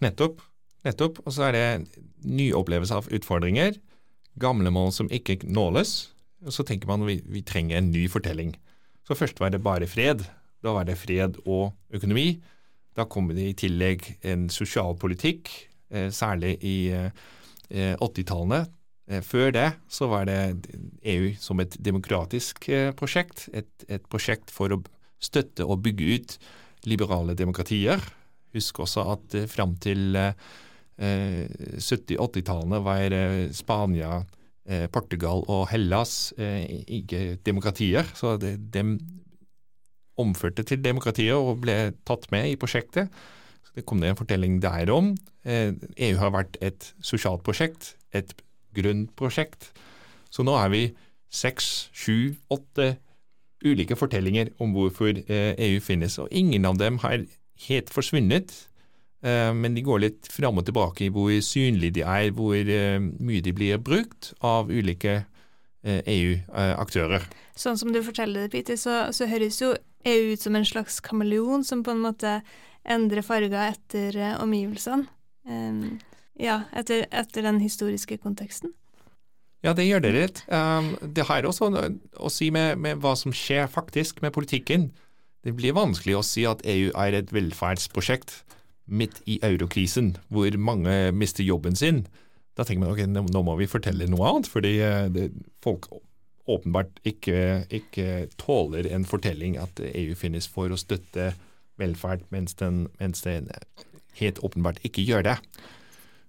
Nettopp. 0.02 0.40
Nettopp. 0.86 1.20
Og 1.26 1.34
så 1.34 1.48
er 1.48 1.56
det 1.56 2.02
ny 2.24 2.50
opplevelse 2.56 2.96
av 2.96 3.10
utfordringer, 3.12 3.76
gamle 4.40 4.72
mål 4.72 4.92
som 4.94 5.10
ikke 5.12 5.42
nåles. 5.44 6.12
Og 6.46 6.54
så 6.56 6.64
tenker 6.66 6.90
man 6.90 7.04
vi, 7.06 7.20
vi 7.28 7.44
trenger 7.46 7.78
en 7.78 7.92
ny 7.92 8.06
fortelling. 8.10 8.54
Så 9.06 9.18
først 9.18 9.42
var 9.42 9.52
det 9.52 9.62
bare 9.62 9.86
fred. 9.90 10.24
Da 10.62 10.74
var 10.74 10.86
det 10.88 10.98
fred 10.98 11.38
og 11.44 11.74
økonomi. 11.94 12.40
Da 12.96 13.06
kom 13.10 13.30
det 13.32 13.44
i 13.44 13.56
tillegg 13.58 14.04
en 14.28 14.48
sosialpolitikk, 14.52 15.50
eh, 15.90 16.08
særlig 16.12 16.56
i 16.66 16.76
eh, 16.94 17.10
80-tallene. 17.72 18.64
Eh, 19.11 19.23
før 19.25 19.50
det 19.54 19.68
så 19.90 20.09
var 20.11 20.26
det 20.28 20.38
EU 21.02 21.32
som 21.40 21.61
et 21.62 21.75
demokratisk 21.82 22.68
eh, 22.71 22.90
prosjekt, 22.94 23.49
et, 23.52 23.71
et 23.88 24.04
prosjekt 24.11 24.52
for 24.54 24.75
å 24.75 24.82
støtte 25.23 25.66
og 25.66 25.82
bygge 25.82 26.18
ut 26.18 26.37
liberale 26.87 27.35
demokratier. 27.38 28.02
Husk 28.54 28.82
også 28.85 29.06
at 29.16 29.38
eh, 29.38 29.49
fram 29.50 29.75
til 29.82 30.14
eh, 30.18 30.37
70-80-tallene 31.02 32.78
var 32.85 33.14
Spania, 33.56 34.21
Portugal 34.94 35.40
og 35.50 35.64
Hellas 35.73 36.30
ikke 36.37 37.40
demokratier. 37.42 38.06
Så 38.14 38.37
de 38.38 38.82
omførte 40.21 40.62
til 40.68 40.85
demokratiet 40.85 41.35
og 41.35 41.64
ble 41.64 41.97
tatt 42.06 42.28
med 42.30 42.52
i 42.52 42.59
prosjektet. 42.61 43.11
Så 43.64 43.80
Det 43.80 43.87
kom 43.88 44.04
det 44.04 44.12
en 44.12 44.21
fortelling 44.21 44.61
der 44.62 44.92
om. 44.94 45.11
EU 45.42 45.75
e 45.97 46.12
har 46.21 46.30
vært 46.37 46.61
et 46.62 46.92
sosialt 47.02 47.42
prosjekt, 47.42 47.97
et 48.14 48.37
prosjekt. 49.18 49.70
Så 50.32 50.44
nå 50.46 50.56
er 50.58 50.72
vi 50.72 50.82
seks, 51.32 51.88
sju, 51.92 52.34
åtte 52.52 52.96
ulike 53.64 53.96
fortellinger 53.96 54.50
om 54.62 54.72
hvorfor 54.74 55.22
EU 55.28 55.80
finnes, 55.80 56.18
og 56.18 56.28
ingen 56.30 56.64
av 56.66 56.78
dem 56.80 56.98
har 57.04 57.24
helt 57.68 57.92
forsvunnet. 57.94 58.50
Men 59.22 59.76
de 59.76 59.84
går 59.86 60.00
litt 60.02 60.26
fram 60.26 60.58
og 60.58 60.66
tilbake 60.66 61.06
i 61.06 61.12
hvor 61.14 61.30
synlige 61.46 62.00
de 62.00 62.02
er, 62.02 62.32
hvor 62.34 62.58
mye 62.58 63.44
de 63.44 63.52
blir 63.54 63.78
brukt 63.78 64.32
av 64.42 64.72
ulike 64.72 65.20
EU-aktører. 65.84 67.28
Sånn 67.58 67.78
som 67.78 67.94
du 67.94 68.00
forteller 68.02 68.46
det, 68.46 68.52
Peter, 68.54 68.78
så, 68.78 69.12
så, 69.14 69.30
høres 69.30 69.60
jo 69.62 69.72
EU 70.08 70.32
ut 70.34 70.42
som 70.42 70.58
en 70.58 70.66
slags 70.66 70.98
kameleon 71.04 71.62
som 71.66 71.84
på 71.86 71.94
en 71.94 72.02
måte 72.02 72.40
endrer 72.82 73.22
farger 73.22 73.70
etter 73.70 74.18
omgivelsene. 74.42 75.06
Um, 75.46 76.00
ja, 76.40 76.62
etter, 76.72 77.06
etter, 77.10 77.44
den 77.44 77.60
historiske 77.62 78.18
konteksten. 78.22 78.72
Ja, 79.62 79.74
det 79.78 79.86
gjør 79.86 80.02
det 80.02 80.12
litt. 80.16 80.42
Um, 80.50 80.94
det 81.14 81.28
har 81.28 81.46
også 81.46 81.70
å 81.70 82.30
si 82.32 82.50
med, 82.54 82.80
med, 82.82 82.98
hva 83.02 83.14
som 83.18 83.34
skjer 83.34 83.68
faktisk 83.70 84.22
med 84.24 84.34
politikken. 84.34 84.90
Det 85.42 85.54
blir 85.58 85.76
vanskelig 85.76 86.16
å 86.18 86.24
si 86.26 86.46
at 86.48 86.64
EU 86.66 86.90
er 86.98 87.18
et 87.18 87.30
velferdsprosjekt 87.34 88.40
midt 88.90 89.20
i 89.30 89.38
eurokrisen, 89.44 90.16
hvor 90.32 90.50
mange 90.58 91.12
mister 91.14 91.46
jobben 91.46 91.78
sin. 91.78 92.04
Da 92.58 92.66
tenker 92.66 92.82
man 92.82 92.92
ok, 92.92 93.04
nå, 93.08 93.42
må 93.46 93.54
vi 93.60 93.70
fortelle 93.70 94.08
noe 94.10 94.26
annet, 94.28 94.50
fordi 94.50 94.74
det, 95.14 95.28
folk 95.64 95.86
åpenbart 96.50 96.98
ikke, 97.06 97.64
ikke, 97.70 98.26
tåler 98.40 98.88
en 98.90 99.06
fortelling 99.06 99.56
at 99.62 99.78
EU 99.92 100.16
finnes 100.18 100.48
for 100.50 100.72
å 100.72 100.80
støtte 100.80 101.32
velferd, 101.80 102.26
mens 102.34 102.58
den, 102.58 102.88
mens 102.98 103.22
den 103.24 103.48
helt 104.18 104.42
åpenbart 104.44 104.82
ikke 104.86 105.04
gjør 105.06 105.28
det. 105.30 105.36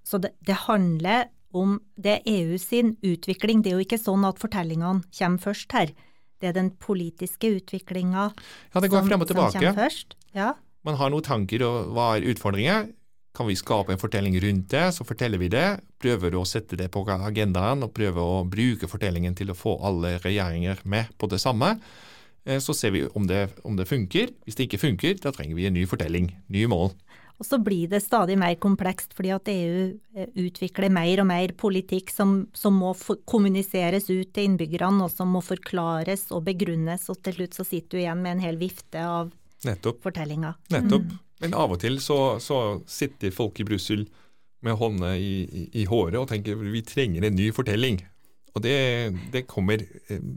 Så 0.03 0.19
det, 0.24 0.33
det 0.45 0.65
handler 0.65 1.29
om 1.53 1.77
det 2.01 2.17
er 2.17 2.25
EU 2.25 2.57
sin 2.57 2.95
utvikling. 3.05 3.62
Det 3.62 3.72
er 3.72 3.77
jo 3.77 3.86
ikke 3.86 4.01
sånn 4.01 4.25
at 4.27 4.41
fortellingene 4.41 5.05
kommer 5.13 5.43
først 5.43 5.75
her. 5.75 5.93
Det 6.41 6.50
er 6.50 6.57
den 6.57 6.74
politiske 6.81 7.53
utviklinga 7.60 8.25
ja, 8.33 8.81
det 8.81 8.89
går 8.91 9.03
som, 9.03 9.12
frem 9.12 9.24
og 9.24 9.29
tilbake. 9.29 9.53
som 9.53 9.62
kommer 9.62 9.86
først. 9.86 10.17
Ja. 10.36 10.50
Man 10.83 10.98
har 11.00 11.13
noen 11.13 11.24
tanker 11.24 11.63
og 11.67 11.93
hva 11.95 12.10
er 12.17 12.27
utfordringer. 12.33 12.89
Kan 13.33 13.48
vi 13.50 13.55
skape 13.57 13.95
en 13.95 14.01
fortelling 14.01 14.36
rundt 14.43 14.67
det, 14.69 14.83
så 14.93 15.05
forteller 15.07 15.41
vi 15.41 15.48
det. 15.50 15.67
Prøver 16.01 16.36
å 16.38 16.43
sette 16.45 16.77
det 16.77 16.91
på 16.93 17.01
agendaen 17.07 17.86
og 17.86 17.93
prøver 17.95 18.22
å 18.22 18.43
bruke 18.45 18.89
fortellingen 18.89 19.38
til 19.38 19.50
å 19.50 19.57
få 19.57 19.77
alle 19.88 20.19
regjeringer 20.22 20.83
med 20.86 21.15
på 21.17 21.29
det 21.31 21.39
samme. 21.41 21.77
Så 22.43 22.75
ser 22.75 22.91
vi 22.91 23.05
om 23.15 23.25
det, 23.25 23.48
om 23.63 23.77
det 23.79 23.88
funker. 23.88 24.36
Hvis 24.43 24.60
det 24.60 24.67
ikke 24.67 24.83
funker, 24.83 25.15
da 25.24 25.31
trenger 25.33 25.55
vi 25.57 25.65
en 25.69 25.77
ny 25.77 25.88
fortelling, 25.89 26.27
nye 26.51 26.69
mål. 26.69 26.91
Og 27.42 27.48
så 27.48 27.58
blir 27.60 27.90
det 27.92 28.04
stadig 28.04 28.38
mer 28.40 28.56
komplekst, 28.62 29.16
fordi 29.18 29.32
at 29.34 29.50
EU 29.52 30.28
utvikler 30.46 30.94
mer 30.94 31.24
og 31.24 31.28
mer 31.28 31.54
politikk 31.60 32.13
som, 32.13 32.36
som 32.56 32.78
må 32.78 32.94
kommuniseres 33.30 34.08
ut 34.12 34.30
til 34.36 34.52
innbyggerne, 34.52 35.08
og 35.08 35.12
som 35.12 35.34
må 35.34 35.42
forklares 35.44 36.30
og 36.32 36.46
begrunnes, 36.48 37.10
og 37.12 37.20
til 37.25 37.40
slutt 37.40 37.58
så 37.58 37.66
sitter 37.68 37.98
du 37.98 38.04
igjen 38.04 38.22
med 38.24 38.38
en 38.38 38.46
hel 38.46 38.60
vifte 38.62 39.02
av 39.02 39.34
Nettopp. 39.66 40.02
fortellinger. 40.06 40.60
Nettopp. 40.74 41.10
Mm. 41.10 41.20
Men 41.44 41.56
av 41.60 41.74
og 41.75 41.82
til 41.84 42.00
så, 42.04 42.20
så 42.40 42.60
sitter 42.88 43.34
folk 43.36 43.60
i 43.60 43.68
Brussel 43.68 44.06
med 44.63 44.78
hånda 44.80 45.12
i, 45.20 45.44
i, 45.44 45.63
i, 45.82 45.86
håret 45.90 46.16
og 46.22 46.30
tenker 46.32 46.60
vi 46.62 46.84
trenger 46.88 47.28
en 47.28 47.36
ny 47.36 47.50
fortelling. 47.56 48.00
Og 48.53 48.62
det, 48.62 48.75
det 49.33 49.48
kommer 49.50 49.81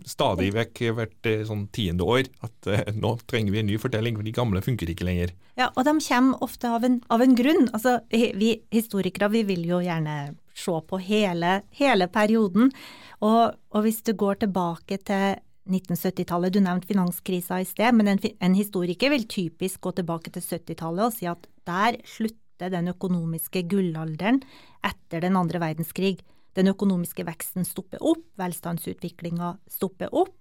stadig 0.09 0.49
vekk 0.57 0.81
hvert 0.97 1.29
sånn 1.49 1.67
tiende 1.75 2.07
år 2.09 2.31
at 2.47 2.69
uh, 2.71 2.87
nå 2.97 3.13
trenger 3.29 3.53
vi 3.53 3.61
en 3.61 3.69
ny 3.69 3.77
fortelling, 3.81 4.17
for 4.17 4.25
de 4.25 4.33
gamle 4.37 4.63
funker 4.65 4.89
ikke 4.93 5.05
lenger. 5.09 5.35
Ja, 5.61 5.69
og 5.75 5.85
de 5.85 5.99
kommer 6.01 6.45
ofte 6.45 6.71
av 6.73 6.87
en, 6.89 7.03
av 7.13 7.25
en 7.25 7.37
grunn. 7.37 7.69
Altså, 7.77 7.99
vi 8.11 8.55
historikere 8.73 9.29
vi 9.35 9.45
vil 9.51 9.67
jo 9.69 9.83
gjerne 9.85 10.17
se 10.57 10.77
på 10.89 11.01
hele, 11.05 11.61
hele 11.77 12.09
perioden. 12.13 12.73
Og, 13.21 13.57
og, 13.73 13.83
hvis 13.85 14.01
du 14.07 14.15
går 14.17 14.41
tilbake 14.45 14.99
til 15.05 15.37
1970-tallet, 15.67 16.55
du 16.55 16.63
nevnte 16.63 16.89
finanskrisa 16.89 17.61
i 17.61 17.69
sted, 17.69 17.93
men 17.97 18.15
en, 18.15 18.23
en 18.23 18.57
historiker 18.57 19.13
vil 19.13 19.27
typisk 19.29 19.83
gå 19.85 19.93
tilbake 19.99 20.33
til 20.33 20.45
70-tallet 20.45 21.09
og 21.09 21.17
si 21.17 21.29
at 21.29 21.49
der 21.67 22.01
slutter 22.09 22.73
den 22.73 22.89
økonomiske 22.93 23.67
gullalderen 23.69 24.41
etter 24.87 25.25
den 25.25 25.37
andre 25.37 25.61
verdenskrig. 25.61 26.23
Den 26.57 26.73
økonomiske 26.73 27.27
veksten 27.29 27.67
stopper 27.69 28.01
opp, 28.01 28.25
velstandsutviklinga 28.41 29.57
stopper 29.71 30.13
opp. 30.17 30.35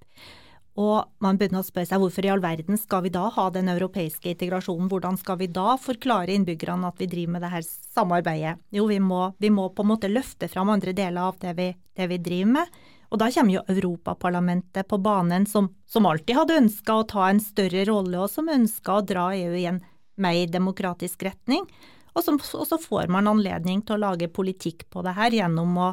Og 0.75 1.07
man 1.23 1.37
begynner 1.39 1.63
å 1.63 1.65
spørre 1.65 1.87
seg 1.87 2.01
hvorfor 2.03 2.25
i 2.27 2.31
all 2.33 2.41
verden 2.43 2.75
skal 2.79 3.05
vi 3.05 3.11
da 3.15 3.29
ha 3.31 3.45
den 3.53 3.71
europeiske 3.71 4.33
integrasjonen? 4.33 4.89
Hvordan 4.91 5.15
skal 5.19 5.39
vi 5.39 5.47
da 5.47 5.77
forklare 5.79 6.35
innbyggerne 6.35 6.89
at 6.89 6.99
vi 6.99 7.07
driver 7.11 7.37
med 7.37 7.45
det 7.45 7.51
her 7.53 7.63
samarbeidet? 7.67 8.57
Jo, 8.75 8.89
vi 8.91 8.99
må, 8.99 9.29
vi 9.39 9.53
må 9.55 9.69
på 9.71 9.85
en 9.85 9.91
måte 9.93 10.11
løfte 10.11 10.49
fram 10.51 10.73
andre 10.73 10.91
deler 10.95 11.29
av 11.29 11.39
det 11.39 11.55
vi, 11.55 11.69
det 11.95 12.09
vi 12.11 12.19
driver 12.19 12.51
med. 12.57 12.75
Og 13.13 13.21
da 13.21 13.29
kommer 13.31 13.55
jo 13.55 13.63
Europaparlamentet 13.71 14.89
på 14.91 14.99
banen, 14.99 15.45
som, 15.47 15.69
som 15.87 16.07
alltid 16.09 16.35
hadde 16.35 16.59
ønska 16.65 16.99
å 16.99 17.07
ta 17.07 17.29
en 17.29 17.39
større 17.39 17.85
rolle, 17.87 18.19
og 18.19 18.31
som 18.33 18.51
ønska 18.51 18.97
å 18.97 19.05
dra 19.07 19.29
EU 19.37 19.53
i 19.55 19.67
en 19.71 19.79
mer 20.19 20.47
demokratisk 20.51 21.23
retning. 21.23 21.63
Og, 22.15 22.23
så, 22.23 22.35
og 22.57 22.67
så 22.67 22.79
får 22.79 23.11
man 23.11 23.27
anledning 23.27 23.81
til 23.83 23.97
å 23.97 24.03
lage 24.07 24.31
politikk 24.31 24.87
på 24.89 25.03
det 25.05 25.15
her 25.17 25.35
gjennom 25.35 25.77
å 25.83 25.89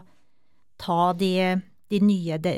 ta 0.82 1.12
de, 1.18 1.58
de 1.90 2.00
nye 2.02 2.38
de, 2.42 2.54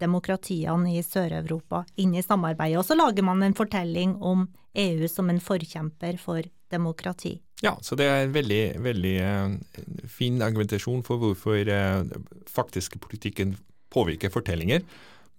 demokratiene 0.00 0.96
i 0.96 1.02
Sør-Europa 1.04 1.84
inn 2.02 2.14
i 2.14 2.24
samarbeidet. 2.24 2.80
Og 2.80 2.88
så 2.88 2.96
lager 2.98 3.26
man 3.26 3.42
en 3.46 3.56
fortelling 3.56 4.16
om 4.16 4.48
EU 4.78 5.06
som 5.10 5.30
en 5.30 5.40
forkjemper 5.42 6.18
for 6.22 6.46
demokrati. 6.70 7.36
Ja, 7.60 7.74
så 7.82 7.96
det 7.98 8.06
er 8.08 8.24
en 8.24 8.34
veldig, 8.34 8.62
veldig 8.80 9.14
uh, 9.20 10.04
fin 10.08 10.38
argumentasjon 10.42 11.02
for 11.04 11.20
hvorfor 11.20 11.68
uh, 11.68 12.06
faktiske 12.48 13.00
politikken 13.02 13.56
påvirker 13.92 14.32
fortellinger. 14.32 14.84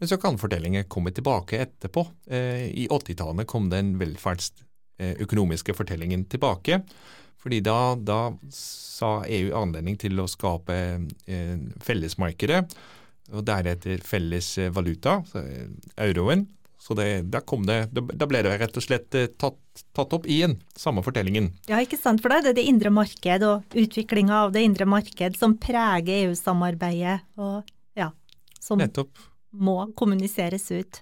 Men 0.01 0.09
så 0.09 0.17
kan 0.21 0.37
fortellinger 0.41 0.89
komme 0.91 1.13
tilbake 1.15 1.61
etterpå. 1.63 2.03
Uh, 2.29 2.67
I 2.67 2.85
80-tallet 2.91 3.49
kom 3.49 3.71
den 3.71 3.95
velferdsøkonomiske 4.01 5.77
fortellingen 5.77 6.27
tilbake. 6.29 6.83
Fordi 7.41 7.59
da, 7.65 7.95
da 7.97 8.21
sa 8.53 9.21
EU 9.25 9.53
anledning 9.57 9.97
til 9.97 10.19
å 10.21 10.29
skape 10.29 10.77
eh, 11.25 11.55
fellesmarkedet, 11.81 12.63
og 13.31 13.45
deretter 13.47 14.01
felles 14.05 14.53
eh, 14.61 14.73
valuta, 14.73 15.21
så, 15.29 15.41
eh, 15.41 15.69
euroen. 16.05 16.45
Så 16.81 16.95
det, 16.97 17.07
da, 17.29 17.43
kom 17.45 17.65
det, 17.65 17.91
da, 17.93 18.01
da 18.01 18.25
ble 18.29 18.41
det 18.45 18.55
rett 18.57 18.77
og 18.77 18.83
slett 18.85 19.15
eh, 19.17 19.29
tatt, 19.41 19.59
tatt 19.93 20.13
opp 20.17 20.25
igjen, 20.29 20.55
samme 20.77 21.03
fortellingen. 21.05 21.51
Ja, 21.69 21.77
ikke 21.81 21.99
sant. 21.99 22.23
For 22.23 22.33
da 22.33 22.39
er 22.39 22.49
det 22.49 22.55
det 22.57 22.65
indre 22.69 22.89
marked 22.93 23.45
og 23.45 23.77
utviklinga 23.77 24.39
av 24.47 24.55
det 24.55 24.63
indre 24.65 24.87
marked 24.89 25.37
som 25.37 25.57
preger 25.61 26.27
EU-samarbeidet, 26.27 27.19
og 27.41 27.69
ja, 27.97 28.09
som 28.61 28.81
Nettopp. 28.81 29.13
må 29.53 29.77
kommuniseres 29.97 30.69
ut. 30.73 31.01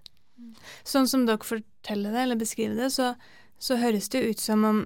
Sånn 0.88 1.08
som 1.08 1.24
dere 1.28 1.44
forteller 1.48 2.12
det, 2.12 2.26
eller 2.26 2.40
beskriver 2.40 2.76
det, 2.84 2.92
så, 2.96 3.14
så 3.60 3.80
høres 3.80 4.12
det 4.12 4.26
ut 4.28 4.44
som 4.44 4.68
om 4.68 4.84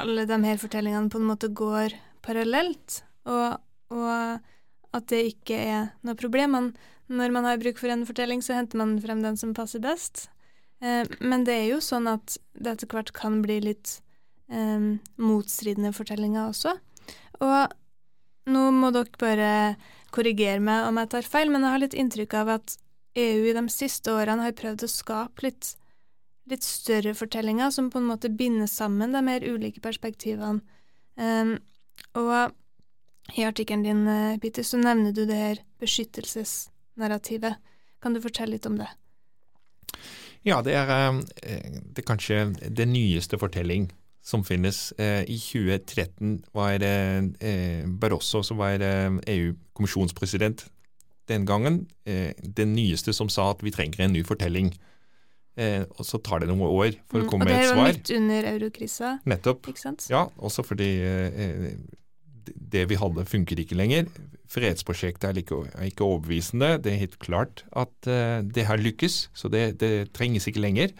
alle 0.00 0.26
de 0.28 0.38
her 0.44 0.60
fortellingene 0.60 1.10
på 1.12 1.20
en 1.20 1.28
måte 1.28 1.50
går 1.56 1.94
parallelt, 2.26 3.00
og, 3.28 3.58
og 3.94 4.96
at 4.96 5.08
det 5.12 5.22
ikke 5.32 5.58
er 5.58 5.90
noe 6.06 6.18
problem. 6.18 6.56
Man, 6.56 6.70
når 7.08 7.34
man 7.34 7.48
har 7.48 7.60
bruk 7.62 7.80
for 7.80 7.92
en 7.92 8.06
fortelling, 8.08 8.42
så 8.44 8.56
henter 8.58 8.80
man 8.80 8.96
frem 9.02 9.22
den 9.24 9.38
som 9.40 9.54
passer 9.56 9.82
best. 9.84 10.26
Eh, 10.84 11.06
men 11.20 11.46
det 11.46 11.56
er 11.56 11.68
jo 11.70 11.80
sånn 11.84 12.08
at 12.10 12.36
det 12.56 12.76
etter 12.76 12.90
hvert 12.92 13.12
kan 13.16 13.40
bli 13.44 13.60
litt 13.64 13.98
eh, 14.52 14.96
motstridende 15.16 15.94
fortellinger 15.96 16.50
også. 16.50 16.76
Og 17.44 18.52
nå 18.52 18.64
må 18.74 18.92
dere 18.94 19.20
bare 19.20 19.52
korrigere 20.14 20.62
meg 20.62 20.86
om 20.88 21.00
jeg 21.00 21.12
tar 21.12 21.28
feil, 21.28 21.50
men 21.52 21.64
jeg 21.64 21.74
har 21.74 21.82
litt 21.82 21.96
inntrykk 21.98 22.36
av 22.42 22.52
at 22.58 22.76
EU 23.16 23.48
i 23.48 23.56
de 23.56 23.64
siste 23.72 24.12
årene 24.12 24.44
har 24.44 24.56
prøvd 24.56 24.84
å 24.84 24.92
skape 24.92 25.46
litt, 25.46 25.72
litt 26.50 26.62
større 26.62 27.14
fortellinger 27.16 27.72
som 27.74 27.90
på 27.90 27.98
en 27.98 28.10
måte 28.10 28.30
binder 28.30 28.68
sammen 28.70 29.14
de 29.14 29.22
mer 29.24 29.44
ulike 29.46 29.82
perspektivene. 29.82 30.62
Um, 31.16 31.56
og 32.16 32.52
i 33.34 33.44
artikkelen 33.46 33.82
din, 33.82 34.06
eh, 34.06 34.38
Peter, 34.38 34.62
så 34.62 34.78
nevner 34.78 35.12
du 35.12 35.24
det 35.26 35.36
her 35.36 35.58
beskyttelsesnarrativet. 35.80 37.56
Kan 38.02 38.14
du 38.14 38.20
fortelle 38.20 38.54
litt 38.54 38.66
om 38.66 38.78
det? 38.78 38.88
Ja, 40.44 40.62
det 40.62 40.74
er, 40.74 40.90
eh, 41.42 41.80
det 41.92 41.98
er 41.98 42.14
kanskje 42.14 42.54
det 42.70 42.86
nyeste 42.86 43.38
fortelling 43.38 43.90
som 44.22 44.44
finnes. 44.44 44.92
Eh, 44.98 45.24
I 45.24 45.38
2013 45.38 46.44
var 46.54 46.78
det 46.78 47.34
Barroso, 47.98 48.42
som 48.42 48.58
var 48.58 48.78
EU-kommisjonspresident 49.26 50.68
den 51.26 51.44
gangen, 51.44 51.88
den 52.04 52.74
nyeste 52.74 53.12
som 53.12 53.28
sa 53.28 53.50
at 53.50 53.62
vi 53.62 53.70
trenger 53.70 54.00
en 54.00 54.12
ny 54.12 54.22
fortelling. 54.22 54.72
Og 55.56 56.02
så 56.04 56.18
tar 56.20 56.42
det 56.42 56.50
noen 56.50 56.66
år 56.68 56.98
for 57.08 57.22
å 57.22 57.28
komme 57.30 57.46
med 57.48 57.54
et 57.56 57.70
svar. 57.70 57.78
Og 57.78 57.78
det 57.78 57.78
er 57.78 57.78
var 57.80 57.92
midt 57.94 58.10
under 58.18 58.48
eurokrisa, 58.50 59.12
Nettopp. 59.24 59.70
Ja, 60.10 60.26
også 60.36 60.64
fordi 60.66 60.90
eh, 61.00 61.70
det 62.72 62.86
vi 62.90 62.98
hadde 63.00 63.24
funker 63.28 63.60
ikke 63.60 63.78
lenger. 63.78 64.10
Fredsprosjektet 64.52 65.30
er 65.30 65.40
ikke, 65.40 65.62
er 65.74 65.88
ikke 65.88 66.04
overbevisende. 66.06 66.76
Det 66.82 66.92
er 66.92 67.00
helt 67.00 67.18
klart 67.22 67.64
at 67.76 68.10
eh, 68.10 68.42
det 68.44 68.66
har 68.68 68.82
lykkes, 68.82 69.30
så 69.34 69.48
det, 69.52 69.80
det 69.80 70.12
trenges 70.16 70.46
ikke 70.46 70.62
lenger. 70.62 70.94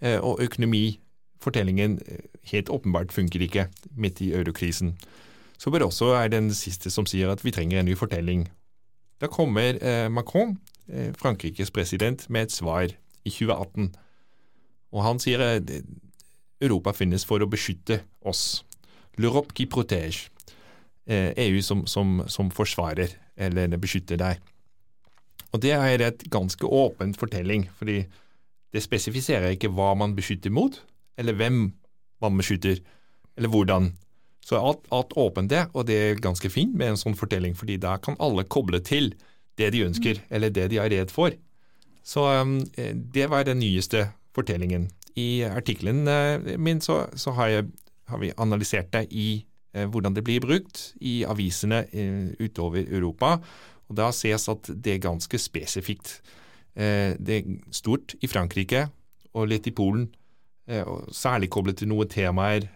Eh, 0.00 0.18
og 0.18 0.42
økonomifortellingen 0.44 1.98
eh, 2.06 2.26
helt 2.52 2.68
åpenbart 2.68 3.14
funker 3.14 3.42
ikke 3.46 3.68
midt 3.96 4.20
i 4.20 4.32
eurokrisen. 4.36 4.96
Så 5.58 5.72
Barroso 5.74 6.12
er 6.14 6.28
den 6.30 6.52
siste 6.54 6.90
som 6.90 7.06
sier 7.08 7.32
at 7.32 7.42
vi 7.44 7.54
trenger 7.54 7.80
en 7.80 7.88
ny 7.88 7.96
fortelling. 7.98 8.46
Da 9.18 9.26
kommer 9.26 9.80
eh, 9.82 10.06
Macron, 10.08 10.58
eh, 10.86 11.10
Frankrikes 11.18 11.72
president, 11.74 12.28
med 12.30 12.46
et 12.46 12.54
svar 12.54 12.92
i 13.28 13.32
2018. 13.34 13.92
Og 14.96 15.04
han 15.04 15.20
sier 15.22 15.44
at 15.44 15.70
Europa 16.64 16.94
finnes 16.96 17.26
for 17.28 17.44
å 17.44 17.50
beskytte 17.50 18.00
oss. 18.26 18.64
L'Europe 19.20 19.54
qui 19.54 19.68
protège. 19.70 20.30
Eh, 21.08 21.32
EU 21.46 21.62
som, 21.64 21.86
som, 21.88 22.22
som 22.28 22.50
forsvarer 22.52 23.14
eller 23.38 23.76
beskytter 23.80 24.18
deg. 24.20 24.40
Og 25.52 25.62
Det 25.64 25.72
er 25.72 26.02
et 26.04 26.24
ganske 26.28 26.64
åpent 26.66 27.16
fortelling, 27.16 27.68
fordi 27.78 28.02
det 28.74 28.84
spesifiserer 28.84 29.54
ikke 29.54 29.70
hva 29.72 29.94
man 29.96 30.12
beskytter 30.16 30.52
mot, 30.52 30.74
eller 31.16 31.32
hvem 31.38 31.70
man 32.20 32.36
beskytter, 32.36 32.82
eller 33.38 33.48
hvordan. 33.48 33.92
Så 34.44 34.60
alt, 34.60 34.84
alt 34.92 35.16
åpent 35.16 35.50
det, 35.50 35.66
og 35.72 35.86
det 35.88 35.96
er 35.96 36.20
ganske 36.20 36.50
fint 36.52 36.76
med 36.76 36.92
en 36.92 37.00
sånn 37.00 37.16
fortelling, 37.16 37.56
fordi 37.56 37.78
da 37.80 37.96
kan 37.96 38.18
alle 38.20 38.44
koble 38.44 38.80
til 38.84 39.14
det 39.58 39.72
de 39.72 39.86
ønsker, 39.86 40.20
eller 40.28 40.52
det 40.52 40.68
de 40.72 40.80
er 40.82 40.92
redd 40.92 41.12
for. 41.12 41.32
Så 42.08 42.24
um, 42.40 42.62
det 43.14 43.28
var 43.30 43.44
den 43.44 43.60
nyeste 43.60 44.08
fortellingen. 44.34 44.88
I 45.18 45.42
artikkelen 45.44 46.08
uh, 46.08 46.58
min 46.60 46.80
så, 46.80 47.06
så 47.16 47.34
har, 47.36 47.46
jeg, 47.52 47.64
har, 48.08 48.18
vi 48.22 48.32
analysert 48.38 48.92
det 48.92 49.08
i 49.10 49.44
uh, 49.76 49.84
hvordan 49.84 50.16
det 50.16 50.24
blir 50.24 50.40
brukt 50.40 50.94
i 51.00 51.20
avisene 51.28 51.84
utover 52.40 52.86
Europa. 52.88 53.36
Og 53.88 53.96
Da 53.96 54.10
ses 54.12 54.48
at 54.48 54.70
det 54.72 54.94
er 54.94 55.04
ganske 55.04 55.38
spesifikt. 55.38 56.20
det 57.18 57.34
er 57.34 57.46
stort 57.72 58.14
i 58.22 58.26
Frankrike 58.26 58.88
og 59.34 59.48
litt 59.48 59.66
i 59.66 59.70
Polen. 59.70 60.08
og 60.68 61.08
særlig 61.12 61.50
koblet 61.50 61.76
til 61.76 61.88
noen 61.88 62.08
temaer 62.08 62.68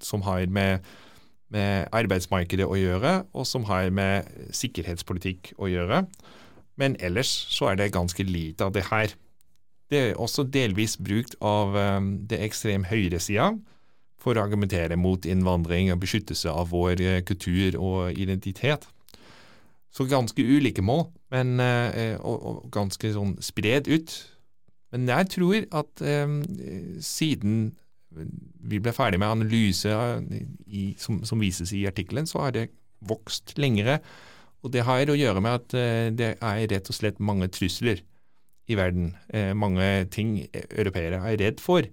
som 0.00 0.22
har 0.22 0.46
med, 0.46 0.78
med 1.48 1.88
arbeidsmarkedet 1.92 2.66
å 2.66 2.76
gjøre, 2.76 3.24
og 3.32 3.46
som 3.46 3.64
har 3.64 3.90
med 3.90 4.28
sikkerhetspolitikk 4.52 5.54
å 5.58 5.66
gjøre. 5.66 6.04
Men 6.78 6.96
ellers 7.02 7.30
så 7.50 7.72
er 7.72 7.80
det 7.80 7.92
ganske 7.94 8.22
lite 8.22 8.66
av 8.66 8.74
det 8.76 8.86
her. 8.92 9.14
Det 9.90 9.98
er 9.98 10.20
også 10.20 10.44
delvis 10.52 10.98
brukt 11.00 11.34
av 11.40 11.74
um, 11.74 12.12
det 12.28 12.40
ekstrem 12.44 12.86
høyresida 12.88 13.54
for 14.20 14.36
å 14.36 14.44
argumentere 14.44 14.98
mot 14.98 15.24
innvandring 15.26 15.92
og 15.94 16.02
beskyttelse 16.02 16.52
av 16.52 16.70
vår 16.74 17.02
uh, 17.02 17.18
kultur 17.26 17.78
og 17.80 18.18
identitet. 18.20 18.86
Så 19.90 20.04
ganske 20.06 20.44
ulike 20.44 20.84
mål, 20.84 21.06
men, 21.32 21.56
uh, 21.58 22.20
og, 22.20 22.68
ganske 22.74 23.14
sånn 23.16 23.38
spred 23.42 23.88
ut. 23.88 24.14
Men 24.92 25.08
jeg 25.10 25.28
tror 25.34 25.64
at 25.76 26.00
siden 27.04 27.56
vi 28.08 28.78
ble 28.80 28.94
ferdig 28.96 29.18
med 29.20 29.28
analyse 29.28 29.90
i, 30.64 30.94
som, 30.96 31.18
som, 31.28 31.42
vises 31.44 31.74
i 31.76 31.82
artikkelen, 31.90 32.24
så 32.24 32.46
har 32.46 32.54
det 32.56 32.62
vokst 33.04 33.52
lengre. 33.60 33.98
Og 34.62 34.72
det 34.74 34.84
har 34.86 35.10
å 35.10 35.16
gjøre 35.18 35.42
med 35.44 35.60
at 35.60 35.74
uh, 35.78 36.08
det 36.14 36.34
er 36.36 36.68
rett 36.72 36.90
og 36.90 36.96
slett 36.96 37.20
mange 37.22 37.50
trusler 37.52 38.02
i 38.68 38.76
verden. 38.76 39.16
Eh, 39.32 39.54
mange 39.56 40.06
ting 40.12 40.36
europeere 40.52 41.22
er 41.24 41.40
redd 41.40 41.60
for. 41.60 41.88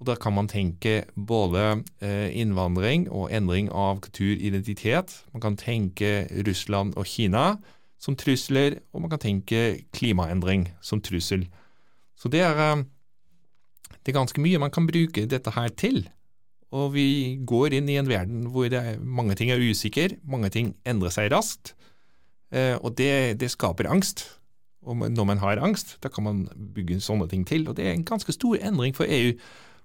Og 0.00 0.06
Da 0.06 0.16
kan 0.16 0.32
man 0.32 0.48
tenke 0.48 1.04
både 1.14 1.84
eh, 2.00 2.30
innvandring 2.40 3.08
og 3.10 3.30
endring 3.32 3.68
av 3.70 4.00
kulturidentitet. 4.00 5.24
Man 5.32 5.40
kan 5.44 5.56
tenke 5.56 6.26
Russland 6.46 6.96
og 6.96 7.06
Kina 7.06 7.58
som 8.00 8.16
trusler, 8.16 8.80
og 8.92 9.02
man 9.02 9.10
kan 9.10 9.20
tenke 9.20 9.84
klimaendring 9.92 10.70
som 10.80 11.02
trussel. 11.04 11.44
Så 12.16 12.32
det 12.32 12.40
er, 12.40 12.56
eh, 12.56 12.84
det 14.00 14.14
er 14.14 14.18
ganske 14.18 14.40
mye 14.40 14.58
man 14.58 14.70
kan 14.70 14.88
bruke 14.88 15.26
dette 15.28 15.50
her 15.50 15.68
til. 15.68 16.08
Og 16.72 16.94
vi 16.94 17.36
går 17.44 17.74
inn 17.76 17.88
i 17.88 17.98
en 17.98 18.08
verden 18.08 18.48
hvor 18.54 18.70
mange 19.02 19.34
ting 19.34 19.50
er 19.50 19.58
usikre, 19.58 20.16
mange 20.24 20.48
ting 20.50 20.76
endrer 20.86 21.10
seg 21.10 21.32
raskt. 21.32 21.74
Eh, 22.50 22.76
og 22.80 22.96
det, 22.98 23.40
det 23.40 23.50
skaper 23.52 23.90
angst. 23.90 24.26
Og 24.82 24.96
når 24.96 25.26
man 25.28 25.42
har 25.42 25.60
angst, 25.60 25.98
da 26.02 26.08
kan 26.08 26.24
man 26.24 26.44
bygge 26.74 27.00
sånne 27.04 27.28
ting 27.30 27.44
til. 27.46 27.68
Og 27.68 27.76
det 27.76 27.86
er 27.86 27.94
en 27.94 28.06
ganske 28.06 28.32
stor 28.32 28.58
endring 28.62 28.96
for 28.96 29.08
EU. 29.08 29.34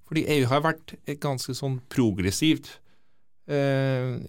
Fordi 0.07 0.25
EU 0.37 0.45
har 0.49 0.63
vært 0.63 0.95
et 1.09 1.19
ganske 1.21 1.55
sånn 1.57 1.79
progressivt 1.89 2.77
eh, 3.49 4.21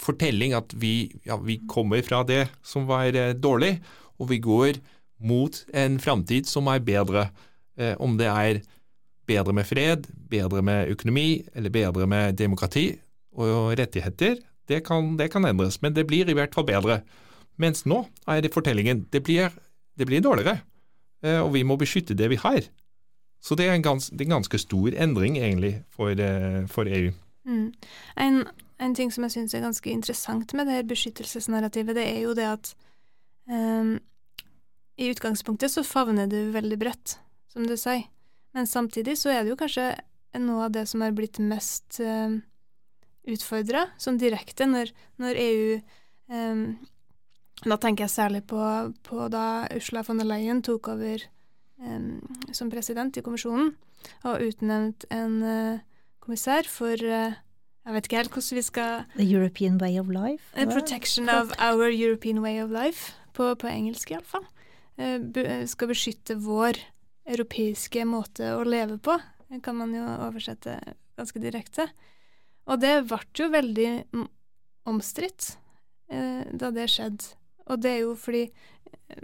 fortelling 0.00 0.56
at 0.56 0.72
vi, 0.80 1.10
ja, 1.28 1.36
vi, 1.36 1.60
kommer 1.68 2.02
fra 2.06 2.22
det 2.26 2.46
som 2.66 2.88
var 2.88 3.12
eh, 3.12 3.34
dårlig, 3.36 3.76
og 4.20 4.30
vi 4.32 4.40
går 4.42 4.80
mot 5.20 5.62
en 5.76 6.00
framtid 6.00 6.48
som 6.48 6.68
er 6.72 6.84
bedre. 6.84 7.28
Eh, 7.76 7.94
om 8.00 8.16
det 8.20 8.28
er 8.32 8.62
bedre 9.28 9.54
med 9.54 9.68
fred, 9.68 10.08
bedre 10.30 10.62
med 10.64 10.90
økonomi 10.90 11.44
eller 11.54 11.72
bedre 11.72 12.08
med 12.10 12.38
demokrati 12.40 12.90
og 13.36 13.76
rettigheter, 13.78 14.40
det 14.70 14.82
kan, 14.86 15.14
det 15.18 15.30
kan 15.32 15.46
endres. 15.46 15.80
Men 15.82 15.94
det 15.94 16.06
blir 16.08 16.28
i 16.30 16.34
hvert 16.36 16.54
fall 16.54 16.66
bedre. 16.66 17.00
Mens 17.60 17.84
nå 17.88 18.04
er 18.30 18.40
det 18.44 18.54
fortellingen 18.54 19.04
det 19.12 19.22
blir, 19.26 19.52
det 19.98 20.06
blir 20.08 20.22
dårligere, 20.24 20.62
og 21.44 21.50
vi 21.52 21.60
må 21.68 21.76
beskytte 21.76 22.16
det 22.16 22.30
vi 22.32 22.38
har. 22.40 22.64
Så 23.44 23.56
det 23.56 23.66
er 23.68 23.74
en, 23.76 23.84
gans, 23.84 24.08
det 24.08 24.24
er 24.24 24.30
en 24.30 24.38
ganske 24.38 24.60
stor 24.62 24.94
endring 24.96 25.36
egentlig 25.36 25.74
for, 25.92 26.16
for 26.72 26.88
EU. 26.88 27.10
Mm. 27.44 27.72
En, 28.16 28.44
en, 28.80 28.94
ting 28.94 29.12
som 29.12 29.24
jeg 29.26 29.34
syns 29.36 29.54
er 29.56 29.64
ganske 29.64 29.92
interessant 29.92 30.52
med 30.56 30.68
det 30.68 30.76
her 30.78 30.88
beskyttelsesnarrativet, 30.88 31.96
det 31.96 32.06
er 32.08 32.20
jo 32.24 32.34
det 32.36 32.48
at 32.48 32.72
um, 33.48 33.96
i 35.00 35.08
utgangspunktet 35.12 35.72
så 35.72 35.84
favner 35.86 36.28
det 36.28 36.50
veldig 36.54 36.78
bredt, 36.80 37.16
som 37.52 37.66
du 37.66 37.76
sier. 37.80 38.04
Men 38.56 38.66
samtidig 38.66 39.16
så 39.18 39.32
er 39.32 39.44
det 39.44 39.54
jo 39.54 39.60
kanskje 39.60 39.92
noe 40.42 40.66
av 40.68 40.74
det 40.74 40.84
som 40.90 41.02
er 41.02 41.14
blitt 41.16 41.40
mest 41.42 42.00
um, 42.04 42.40
utfordra, 43.30 43.86
sånn 44.00 44.20
direkte, 44.20 44.68
når, 44.68 44.92
når 45.22 45.40
EU 45.40 45.76
um, 46.34 46.64
da 47.66 47.76
tenker 47.76 48.06
jeg 48.06 48.14
særlig 48.14 48.40
på, 48.48 48.60
på, 49.04 49.28
da 49.32 49.66
Ursula 49.74 50.02
von 50.06 50.20
der 50.20 50.28
Leyen 50.28 50.62
tok 50.64 50.88
over 50.88 51.24
um, 51.82 52.20
som 52.56 52.70
president 52.72 53.16
i 53.16 53.24
kommisjonen 53.24 53.74
og 54.24 54.44
utnevnt 54.46 55.04
en 55.12 55.34
uh, 55.44 55.82
kommissær 56.24 56.68
for 56.68 56.96
uh, 56.96 57.36
Jeg 57.80 57.96
vet 57.96 58.06
ikke 58.06 58.20
helt 58.20 58.32
hvordan 58.36 58.56
vi 58.56 58.62
skal 58.62 59.04
The 59.16 59.26
European 59.26 59.80
Way 59.80 59.98
of 60.00 60.08
Life. 60.12 60.54
Uh, 60.56 60.68
protection 60.72 61.28
of 61.28 61.52
our 61.58 61.88
European 61.88 62.42
way 62.42 62.60
of 62.62 62.70
life, 62.70 63.12
på, 63.32 63.54
på 63.54 63.66
engelsk 63.66 64.10
iallfall. 64.12 64.44
Uh, 65.00 65.18
be, 65.18 65.66
skal 65.66 65.88
beskytte 65.88 66.36
vår 66.36 66.80
europeiske 67.24 68.04
måte 68.04 68.52
å 68.56 68.64
leve 68.68 68.98
på, 69.00 69.16
kan 69.64 69.76
man 69.76 69.96
jo 69.96 70.04
oversette 70.28 70.76
ganske 71.16 71.40
direkte. 71.40 71.88
Og 72.68 72.80
det 72.84 73.00
ble 73.08 73.20
jo 73.36 73.48
veldig 73.52 73.90
omstridt 74.88 75.56
da 76.10 76.70
det 76.74 76.88
skjedde. 76.90 77.39
Og 77.70 77.80
det 77.82 77.94
er 77.94 78.02
jo 78.04 78.16
fordi 78.18 78.48
uh, 78.50 79.22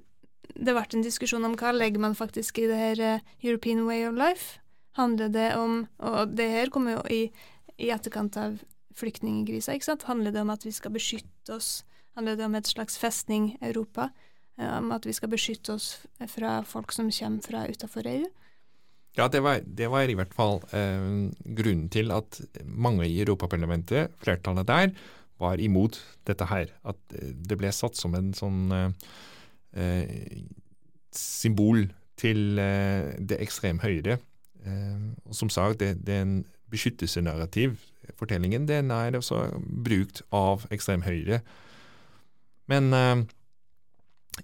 det 0.57 0.73
ble 0.73 0.87
en 0.87 1.05
diskusjon 1.05 1.45
om 1.49 1.57
hva 1.59 1.75
legger 1.75 2.03
man 2.03 2.17
faktisk 2.19 2.63
i 2.63 2.69
det 2.71 2.79
her 2.81 3.03
uh, 3.03 3.35
European 3.43 3.85
way 3.89 4.07
of 4.09 4.17
life. 4.19 4.61
Handler 4.97 5.29
det 5.29 5.51
om 5.59 5.83
Og 5.99 6.33
det 6.33 6.49
her 6.49 6.73
kommer 6.73 6.97
jo 6.97 7.03
i, 7.13 7.27
i 7.77 7.91
etterkant 7.93 8.39
av 8.41 8.57
flyktningkrisa, 8.97 9.75
ikke 9.77 9.91
sant? 9.91 10.07
Handler 10.09 10.33
det 10.33 10.41
om 10.41 10.55
at 10.55 10.65
vi 10.65 10.73
skal 10.73 10.95
beskytte 10.95 11.53
oss? 11.53 11.85
Handler 12.17 12.39
det 12.39 12.47
om 12.47 12.57
et 12.57 12.71
slags 12.71 12.97
festning 12.97 13.59
Europa? 13.61 14.09
Eh, 14.59 14.79
Om 14.79 14.93
at 14.97 15.07
vi 15.07 15.15
skal 15.17 15.33
beskytte 15.33 15.77
oss 15.77 15.91
fra 16.33 16.63
folk 16.65 16.95
som 16.97 17.11
kommer 17.13 17.45
fra 17.45 17.67
utafor 17.69 18.09
EU? 18.09 18.25
Ja, 19.17 19.29
det 19.33 19.41
var, 19.41 19.61
det 19.65 19.89
var 19.89 20.09
i 20.09 20.17
hvert 20.17 20.35
fall 20.37 20.61
eh, 20.77 21.33
grunnen 21.57 21.89
til 21.93 22.13
at 22.13 22.41
mange 22.65 23.07
i 23.09 23.21
Europaparlamentet, 23.23 24.13
flertallet 24.21 24.69
der, 24.69 24.91
var 25.39 25.61
imot 25.61 25.99
dette 26.27 26.49
her. 26.51 26.73
At 26.85 26.99
eh, 27.19 27.33
det 27.35 27.59
ble 27.61 27.73
satt 27.75 27.99
som 27.99 28.15
en 28.19 28.33
sånn 28.37 28.73
eh, 28.73 28.91
eh, 29.77 30.45
symbol 31.17 31.87
til 32.21 32.59
eh, 32.59 33.15
det 33.21 33.41
ekstrem 33.45 33.81
høyre. 33.85 34.19
Eh, 34.65 34.99
og 35.25 35.37
som 35.37 35.53
sagt, 35.53 35.81
det, 35.81 36.07
det 36.07 36.15
er 36.15 36.27
en 36.27 36.37
beskyttelsenarrativ. 36.73 37.77
Fortellingen 38.19 38.67
den 38.69 38.91
er 38.91 39.17
også 39.17 39.47
brukt 39.85 40.23
av 40.35 40.67
ekstrem 40.75 41.05
høyre. 41.07 41.43
Men 42.71 42.93
eh, 42.97 43.25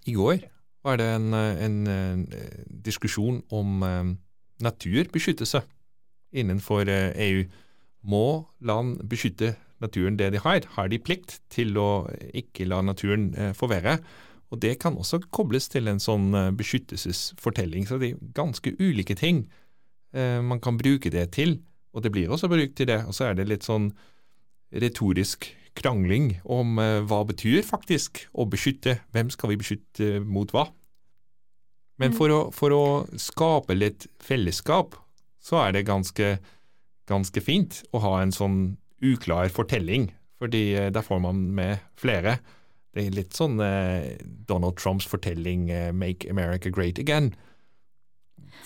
i 0.07 0.17
går 0.17 0.45
var 0.83 0.99
det 0.99 1.09
en, 1.15 1.35
en, 1.35 1.87
en, 1.87 2.23
diskusjon 2.85 3.37
om 3.55 3.85
naturbeskyttelse 4.59 5.61
innenfor 6.35 6.89
EU. 6.91 7.45
Må 8.03 8.49
land 8.59 8.97
beskytte 9.07 9.53
naturen 9.83 10.19
det 10.19 10.33
de 10.35 10.43
har? 10.43 10.67
Har 10.77 10.91
de 10.93 11.01
plikt 11.03 11.41
til 11.53 11.77
å 11.81 12.07
ikke 12.33 12.69
la 12.71 12.81
naturen 12.85 13.31
eh, 13.35 13.53
forverre? 13.57 13.99
Og 14.53 14.61
det 14.61 14.77
kan 14.83 14.99
også 15.01 15.23
kobles 15.33 15.71
til 15.73 15.91
en 15.91 16.01
sånn 16.03 16.31
eh, 16.39 16.51
beskyttelsesfortelling. 16.57 17.89
Så 17.89 17.99
det 18.01 18.13
er 18.13 18.33
ganske 18.37 18.75
ulike 18.81 19.17
ting 19.19 19.47
eh, 20.15 20.41
man 20.45 20.63
kan 20.63 20.81
bruke 20.81 21.13
det 21.13 21.31
til. 21.39 21.59
Og 21.93 22.05
det 22.05 22.13
blir 22.15 22.33
også 22.33 22.51
brukt 22.53 22.77
til 22.79 22.89
det. 22.89 23.03
Og 23.09 23.17
så 23.17 23.31
er 23.31 23.39
det 23.39 23.51
litt 23.51 23.69
sånn 23.69 23.91
retorisk 24.73 25.51
krangling 25.77 26.35
om 26.49 26.77
hva 27.09 27.19
betyr 27.29 27.65
faktisk 27.65 28.27
å 28.37 28.45
beskytte. 28.49 28.99
Hvem 29.13 29.31
skal 29.33 29.53
vi 29.53 29.59
beskytte 29.61 30.09
mot 30.21 30.53
hva? 30.53 30.67
Men 32.01 32.15
for 32.17 32.33
å, 32.33 32.41
for 32.55 32.75
å 32.75 32.85
skape 33.21 33.77
litt 33.77 34.09
fellesskap, 34.23 34.97
så 35.43 35.59
er 35.67 35.77
det 35.77 35.87
ganske, 35.89 36.37
ganske 37.11 37.43
fint 37.45 37.83
å 37.93 38.03
ha 38.05 38.17
en 38.23 38.35
sånn 38.35 38.59
uklar 39.03 39.49
fortelling, 39.53 40.11
fordi 40.43 40.65
eh, 40.79 40.91
der 40.95 41.03
får 41.07 41.21
man 41.25 41.41
med 41.57 41.79
flere. 41.99 42.39
Det 42.93 43.07
er 43.07 43.15
litt 43.17 43.33
sånn 43.37 43.59
eh, 43.65 44.19
Donald 44.49 44.77
Trumps 44.77 45.07
fortelling 45.09 45.71
eh, 45.73 45.91
'Make 45.93 46.29
America 46.31 46.71
Great 46.71 46.99
Again'. 47.01 47.33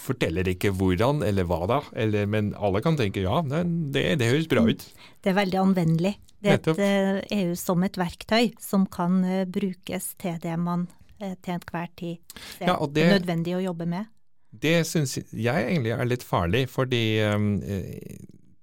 Forteller 0.02 0.46
ikke 0.50 0.70
hvordan 0.74 1.22
eller 1.26 1.46
hva 1.46 1.66
da, 1.70 1.80
eller, 1.98 2.26
men 2.30 2.52
alle 2.58 2.80
kan 2.82 2.96
tenke 2.98 3.22
ja, 3.24 3.40
det, 3.42 4.18
det 4.20 4.28
høres 4.30 4.48
bra 4.50 4.64
ut. 4.66 4.82
Det 5.22 5.30
er 5.32 5.38
veldig 5.38 5.60
anvendelig. 5.62 6.14
Det 6.42 6.52
er 6.52 6.58
et 6.60 6.80
eh, 6.84 7.20
EU 7.42 7.54
som 7.58 7.82
et 7.86 7.96
verktøy 7.98 8.52
som 8.62 8.84
kan 8.92 9.22
eh, 9.24 9.44
brukes 9.48 10.12
til 10.20 10.36
det 10.42 10.56
man 10.60 10.86
til 11.16 11.54
enhver 11.54 11.88
tid 11.96 12.18
ser 12.58 12.68
Ja, 12.68 12.74
det- 12.92 13.06
er 13.06 13.14
nødvendig 13.18 13.54
å 13.56 13.62
jobbe 13.64 13.86
med. 13.88 14.10
Det 14.52 14.82
syns 14.86 15.16
jeg 15.32 15.62
egentlig 15.70 15.94
er 15.96 16.04
litt 16.08 16.22
farlig, 16.24 16.66
fordi 16.68 17.00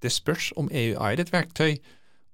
det 0.03 0.11
spørs 0.11 0.51
om 0.59 0.69
EU 0.71 0.95
er 0.99 1.19
et 1.19 1.33
verktøy, 1.33 1.77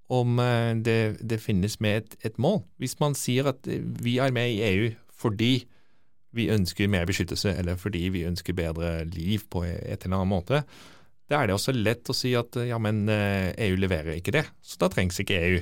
om 0.10 0.39
eh, 0.41 0.73
det, 0.86 0.99
det 1.21 1.41
finnes 1.41 1.77
med 1.82 2.01
et, 2.01 2.15
et 2.32 2.39
mål. 2.41 2.63
Hvis 2.82 2.97
man 3.01 3.15
sier 3.17 3.51
at 3.51 3.67
eh, 3.69 3.84
vi 4.03 4.17
er 4.17 4.34
med 4.36 4.55
i 4.55 4.63
EU 4.71 4.89
fordi 5.19 5.67
vi 6.36 6.45
ønsker 6.53 6.89
mer 6.89 7.08
beskyttelse, 7.10 7.51
eller 7.58 7.75
fordi 7.75 8.05
vi 8.13 8.25
ønsker 8.29 8.55
bedre 8.55 9.03
liv 9.10 9.43
på 9.51 9.63
et 9.65 10.05
eller 10.05 10.21
annet 10.21 10.32
måte, 10.32 10.62
da 11.29 11.41
er 11.41 11.49
det 11.49 11.58
også 11.58 11.73
lett 11.75 12.10
å 12.10 12.15
si 12.15 12.34
at 12.38 12.58
eh, 12.58 12.69
ja, 12.71 12.79
men 12.82 13.05
EU 13.10 13.77
leverer 13.77 14.17
ikke 14.17 14.34
det, 14.38 14.45
så 14.62 14.82
da 14.82 14.89
trengs 14.93 15.19
ikke 15.21 15.41
EU. 15.49 15.62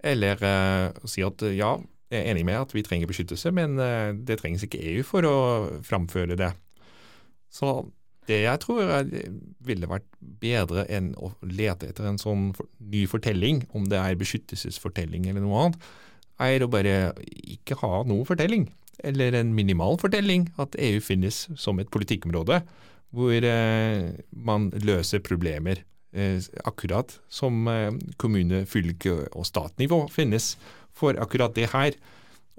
Eller 0.00 0.40
uh, 0.40 1.08
si 1.10 1.20
at 1.20 1.42
ja, 1.52 1.74
jeg 2.08 2.22
er 2.22 2.30
enig 2.30 2.46
med 2.48 2.56
at 2.56 2.70
vi 2.72 2.80
trenger 2.80 3.10
beskyttelse, 3.10 3.50
men 3.52 3.74
uh, 3.76 4.16
det 4.16 4.38
trengs 4.40 4.64
ikke 4.64 4.80
EU 4.80 5.02
for 5.04 5.28
å 5.28 5.34
framføre 5.84 6.38
det. 6.40 6.48
Så 7.52 7.74
det 8.30 8.42
jeg 8.44 8.62
tror 8.62 8.82
er, 8.86 9.08
ville 9.66 9.88
vært 9.90 10.06
bedre 10.42 10.86
enn 10.92 11.12
å 11.18 11.32
lete 11.46 11.90
etter 11.90 12.08
en 12.08 12.20
sånn 12.20 12.50
for, 12.56 12.68
ny 12.78 13.04
fortelling, 13.10 13.64
om 13.76 13.88
det 13.90 13.98
er 14.00 14.18
beskyttelsesfortelling 14.20 15.28
eller 15.30 15.44
noe 15.44 15.64
annet, 15.64 15.88
er 16.40 16.64
å 16.64 16.70
bare 16.72 16.94
ikke 17.28 17.76
ha 17.82 18.00
noe 18.08 18.24
fortelling, 18.28 18.70
eller 19.04 19.36
en 19.36 19.52
minimal 19.56 19.98
fortelling, 20.00 20.48
at 20.60 20.76
EU 20.80 21.00
finnes 21.04 21.46
som 21.60 21.80
et 21.80 21.90
politikkområde 21.92 22.62
hvor 23.16 23.34
eh, 23.34 24.10
man 24.30 24.68
løser 24.86 25.22
problemer 25.26 25.82
eh, 26.14 26.38
akkurat 26.68 27.16
som 27.32 27.66
eh, 27.68 27.90
kommune-, 28.22 28.66
fylke- 28.70 29.26
og 29.34 29.48
statnivå 29.48 30.04
finnes 30.14 30.54
for 30.94 31.18
akkurat 31.18 31.56
det 31.56 31.72
her, 31.74 31.96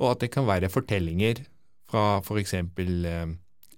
og 0.01 0.15
at 0.15 0.25
det 0.25 0.31
kan 0.33 0.49
være 0.49 0.71
fortellinger 0.73 1.45
fra 1.91 2.19
f.eks. 2.19 2.43
eksempel... 2.43 3.05
eh, 3.05 3.31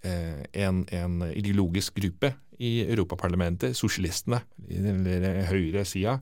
en, 0.04 0.82
en 0.92 1.22
ideologisk 1.32 1.96
gruppe 1.96 2.34
i 2.62 2.84
Europaparlamentet, 2.86 3.78
sosialistene, 3.78 4.42
eller 4.70 5.44
høyresida, 5.50 6.18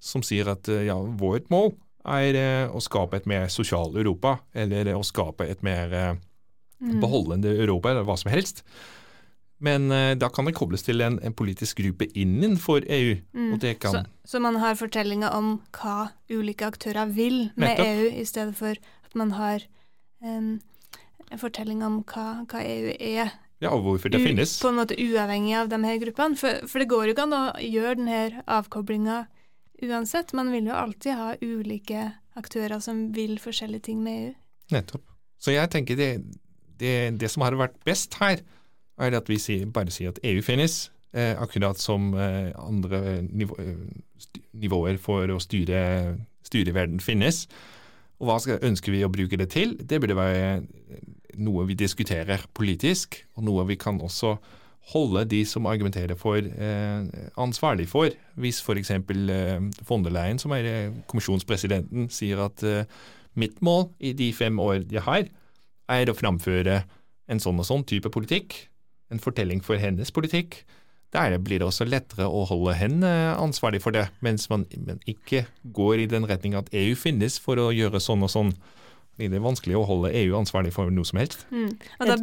som 0.00 0.24
sier 0.24 0.48
at 0.52 0.68
eh, 0.72 0.86
ja, 0.88 0.96
vårt 0.96 1.50
mål 1.52 1.74
er 2.08 2.38
eh, 2.38 2.72
å 2.72 2.80
skape 2.82 3.20
et 3.20 3.28
mer 3.28 3.50
sosialt 3.52 3.98
Europa, 4.00 4.38
eller 4.56 4.94
å 4.96 5.04
skape 5.04 5.48
et 5.50 5.60
mer 5.66 5.92
eh, 5.92 6.14
beholdende 6.80 7.52
Europa, 7.52 7.92
eller 7.92 8.08
hva 8.08 8.16
som 8.20 8.32
helst. 8.32 8.64
Men 9.60 9.90
eh, 9.92 10.14
da 10.16 10.30
kan 10.32 10.48
det 10.48 10.56
kobles 10.56 10.86
til 10.86 11.04
en, 11.04 11.18
en 11.20 11.36
politisk 11.36 11.82
gruppe 11.82 12.08
innenfor 12.16 12.86
EU, 12.88 13.18
og 13.50 13.60
det 13.60 13.76
kan 13.82 13.98
Så, 13.98 14.04
så 14.24 14.40
man 14.40 14.56
har 14.62 14.78
fortellinger 14.80 15.36
om 15.36 15.58
hva 15.76 16.14
ulike 16.32 16.70
aktører 16.72 17.12
vil 17.12 17.50
med 17.56 17.68
Nettopp. 17.68 17.92
EU, 17.92 18.10
i 18.22 18.26
stedet 18.28 18.56
for 18.56 18.80
at 18.80 19.18
man 19.18 19.36
har 19.36 19.66
em, 20.24 20.60
en 21.30 21.38
fortelling 21.40 21.82
om 21.86 22.00
hva, 22.10 22.44
hva 22.50 22.60
EU 22.66 22.94
er. 22.96 23.32
Ja, 23.60 23.70
og 23.76 23.82
hvorfor 23.84 24.10
det 24.12 24.20
u- 24.22 24.24
finnes. 24.24 24.54
På 24.62 24.70
en 24.72 24.78
måte 24.80 24.96
uavhengig 24.96 25.54
av 25.60 25.68
de 25.68 25.78
her 25.84 25.98
gruppene. 26.02 26.36
For, 26.40 26.62
for 26.66 26.80
det 26.82 26.88
går 26.90 27.06
jo 27.10 27.14
ikke 27.14 27.26
an 27.28 27.36
å 27.36 27.42
gjøre 27.60 27.98
denne 28.00 28.20
avkoblinga 28.50 29.18
uansett. 29.84 30.32
Man 30.36 30.50
vil 30.52 30.66
jo 30.70 30.76
alltid 30.76 31.16
ha 31.18 31.34
ulike 31.44 32.06
aktører 32.40 32.80
som 32.80 33.10
vil 33.16 33.36
forskjellige 33.42 33.86
ting 33.90 34.00
med 34.04 34.22
EU. 34.22 34.32
Nettopp. 34.76 35.04
Så 35.40 35.52
jeg 35.54 35.70
tenker 35.72 35.96
det, 35.98 36.10
det, 36.80 36.94
det 37.20 37.30
som 37.32 37.44
har 37.44 37.56
vært 37.58 37.76
best 37.88 38.16
her, 38.20 38.42
er 39.00 39.16
at 39.16 39.28
vi 39.32 39.38
sier, 39.40 39.68
bare 39.72 39.92
sier 39.92 40.12
at 40.12 40.18
EU 40.28 40.42
finnes, 40.44 40.90
eh, 41.16 41.32
akkurat 41.40 41.78
som 41.80 42.10
eh, 42.16 42.50
andre 42.60 43.20
nivå, 43.24 43.56
eh, 43.60 44.34
nivåer 44.60 44.98
for 45.00 45.32
å 45.32 45.38
styre, 45.40 45.80
styre 46.44 46.74
verden 46.76 47.00
finnes. 47.00 47.46
Og 48.20 48.28
hva 48.28 48.36
skal, 48.44 48.60
ønsker 48.68 48.92
vi 48.92 49.00
å 49.06 49.12
bruke 49.12 49.38
det 49.40 49.48
til? 49.54 49.72
Det 49.80 50.00
burde 50.02 50.16
være 50.18 50.60
noe 51.38 51.66
vi 51.68 51.76
diskuterer 51.78 52.42
politisk, 52.56 53.20
og 53.36 53.46
noe 53.46 53.66
vi 53.68 53.78
kan 53.80 54.00
også 54.00 54.36
holde 54.90 55.24
de 55.28 55.44
som 55.46 55.68
argumenterer 55.70 56.16
for, 56.18 56.36
eh, 56.36 57.06
ansvarlig 57.38 57.88
for. 57.88 58.10
Hvis 58.36 58.60
f.eks. 58.62 58.90
Eh, 58.90 60.10
Leyen, 60.10 60.38
som 60.38 60.52
er 60.52 60.64
eh, 60.64 60.92
kommisjonspresidenten, 61.06 62.08
sier 62.10 62.40
at 62.46 62.62
eh, 62.62 62.84
mitt 63.36 63.60
mål 63.62 63.90
i 64.00 64.12
de 64.12 64.32
fem 64.32 64.58
år 64.58 64.86
jeg 64.90 65.02
har, 65.02 65.28
er 65.88 66.10
å 66.10 66.16
framføre 66.16 66.82
en 67.30 67.40
sånn 67.40 67.58
og 67.58 67.66
sånn 67.66 67.84
type 67.86 68.10
politikk, 68.10 68.54
en 69.10 69.22
fortelling 69.22 69.62
for 69.62 69.76
hennes 69.76 70.10
politikk. 70.10 70.64
Der 71.12 71.34
blir 71.42 71.58
det 71.58 71.66
også 71.66 71.86
lettere 71.88 72.28
å 72.30 72.44
holde 72.46 72.76
henne 72.78 73.10
ansvarlig 73.34 73.82
for 73.82 73.94
det, 73.94 74.08
mens 74.22 74.46
man 74.50 74.66
men 74.78 75.00
ikke 75.10 75.44
går 75.74 76.04
i 76.04 76.10
den 76.10 76.26
retning 76.26 76.54
at 76.54 76.70
EU 76.70 76.94
finnes 76.94 77.38
for 77.42 77.58
å 77.58 77.72
gjøre 77.74 78.02
sånn 78.02 78.22
og 78.22 78.30
sånn. 78.30 78.52
Det 79.28 79.36
er 79.36 79.44
vanskelig 79.44 79.76
å 79.76 79.84
holde 79.86 80.12
EU 80.14 80.36
ansvarlig 80.38 80.72
for 80.72 80.90
noe 80.90 81.04
som 81.04 81.18
helst. 81.18 81.44
Mm. 81.50 81.74
Og 82.00 82.06
da, 82.06 82.16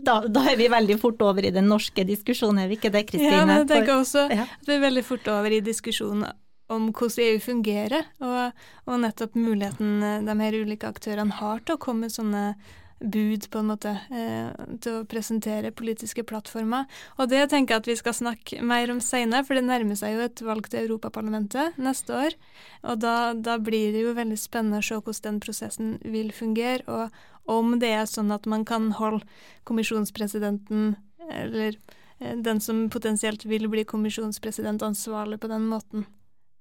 Da, 0.00 0.14
da 0.32 0.40
er 0.48 0.56
vi 0.56 0.66
veldig 0.72 0.94
fort 0.98 1.20
over 1.20 1.44
i 1.44 1.50
den 1.52 1.66
norske 1.68 2.06
diskusjonen, 2.08 2.62
er 2.64 2.68
vi 2.68 2.76
ikke 2.78 2.90
det, 2.90 3.02
Kristine? 3.06 3.32
Ja, 3.36 3.44
men 3.44 3.58
jeg 3.58 3.66
For- 3.68 3.74
tenker 3.74 3.98
også 4.00 4.22
Ja. 4.32 4.42
at 4.48 4.66
vi 4.66 4.72
er 4.72 4.80
veldig 4.80 5.04
fort 5.04 5.28
over 5.28 5.52
i 5.52 5.60
diskusjonen 5.60 6.24
om 6.70 6.86
hvordan 6.90 7.24
EU 7.26 7.38
fungerer, 7.44 8.06
og, 8.24 8.52
og 8.88 9.00
nettopp 9.02 9.34
muligheten 9.36 10.00
de 10.24 10.36
her 10.40 10.52
ulike 10.64 10.88
aktørene 10.88 11.30
har 11.36 11.60
til 11.60 11.76
å 11.76 11.78
komme 11.78 12.00
med 12.08 12.10
sånne 12.16 12.54
bud, 13.00 13.50
på 13.50 13.58
en 13.58 13.68
måte, 13.68 13.92
eh, 14.10 14.50
til 14.80 15.00
å 15.00 15.06
presentere 15.08 15.74
politiske 15.74 16.24
plattformer. 16.24 16.86
Og 17.18 17.28
det 17.28 17.50
tenker 17.50 17.74
jeg 17.74 17.82
at 17.82 17.90
vi 17.90 17.96
skal 17.96 18.16
snakke 18.16 18.62
mer 18.62 18.90
om 18.90 19.00
senere, 19.00 19.44
for 19.44 19.54
det 19.54 19.64
nærmer 19.66 19.98
seg 19.98 20.14
jo 20.14 20.24
et 20.24 20.42
valg 20.46 20.68
til 20.68 20.86
Europaparlamentet 20.86 21.76
neste 21.76 22.14
år. 22.14 22.38
Og 22.84 23.00
da, 23.00 23.34
da 23.34 23.58
blir 23.58 23.92
det 23.92 24.04
jo 24.06 24.16
veldig 24.16 24.38
spennende 24.40 24.80
å 24.80 24.86
se 24.86 24.98
hvordan 25.00 25.22
den 25.24 25.40
prosessen 25.40 25.94
vil 26.04 26.32
fungere, 26.32 26.84
og 26.88 27.10
om 27.44 27.78
det 27.78 27.92
er 27.92 28.08
sånn 28.08 28.32
at 28.32 28.46
man 28.48 28.64
kan 28.64 28.90
holde 28.96 29.26
kommisjonspresidenten, 29.68 30.96
eller 31.30 31.76
eh, 32.20 32.36
den 32.36 32.60
som 32.60 32.86
potensielt 32.92 33.44
vil 33.44 33.68
bli 33.68 33.84
kommisjonspresident, 33.84 34.82
ansvarlig 34.82 35.40
på 35.42 35.50
den 35.52 35.66
måten. 35.68 36.06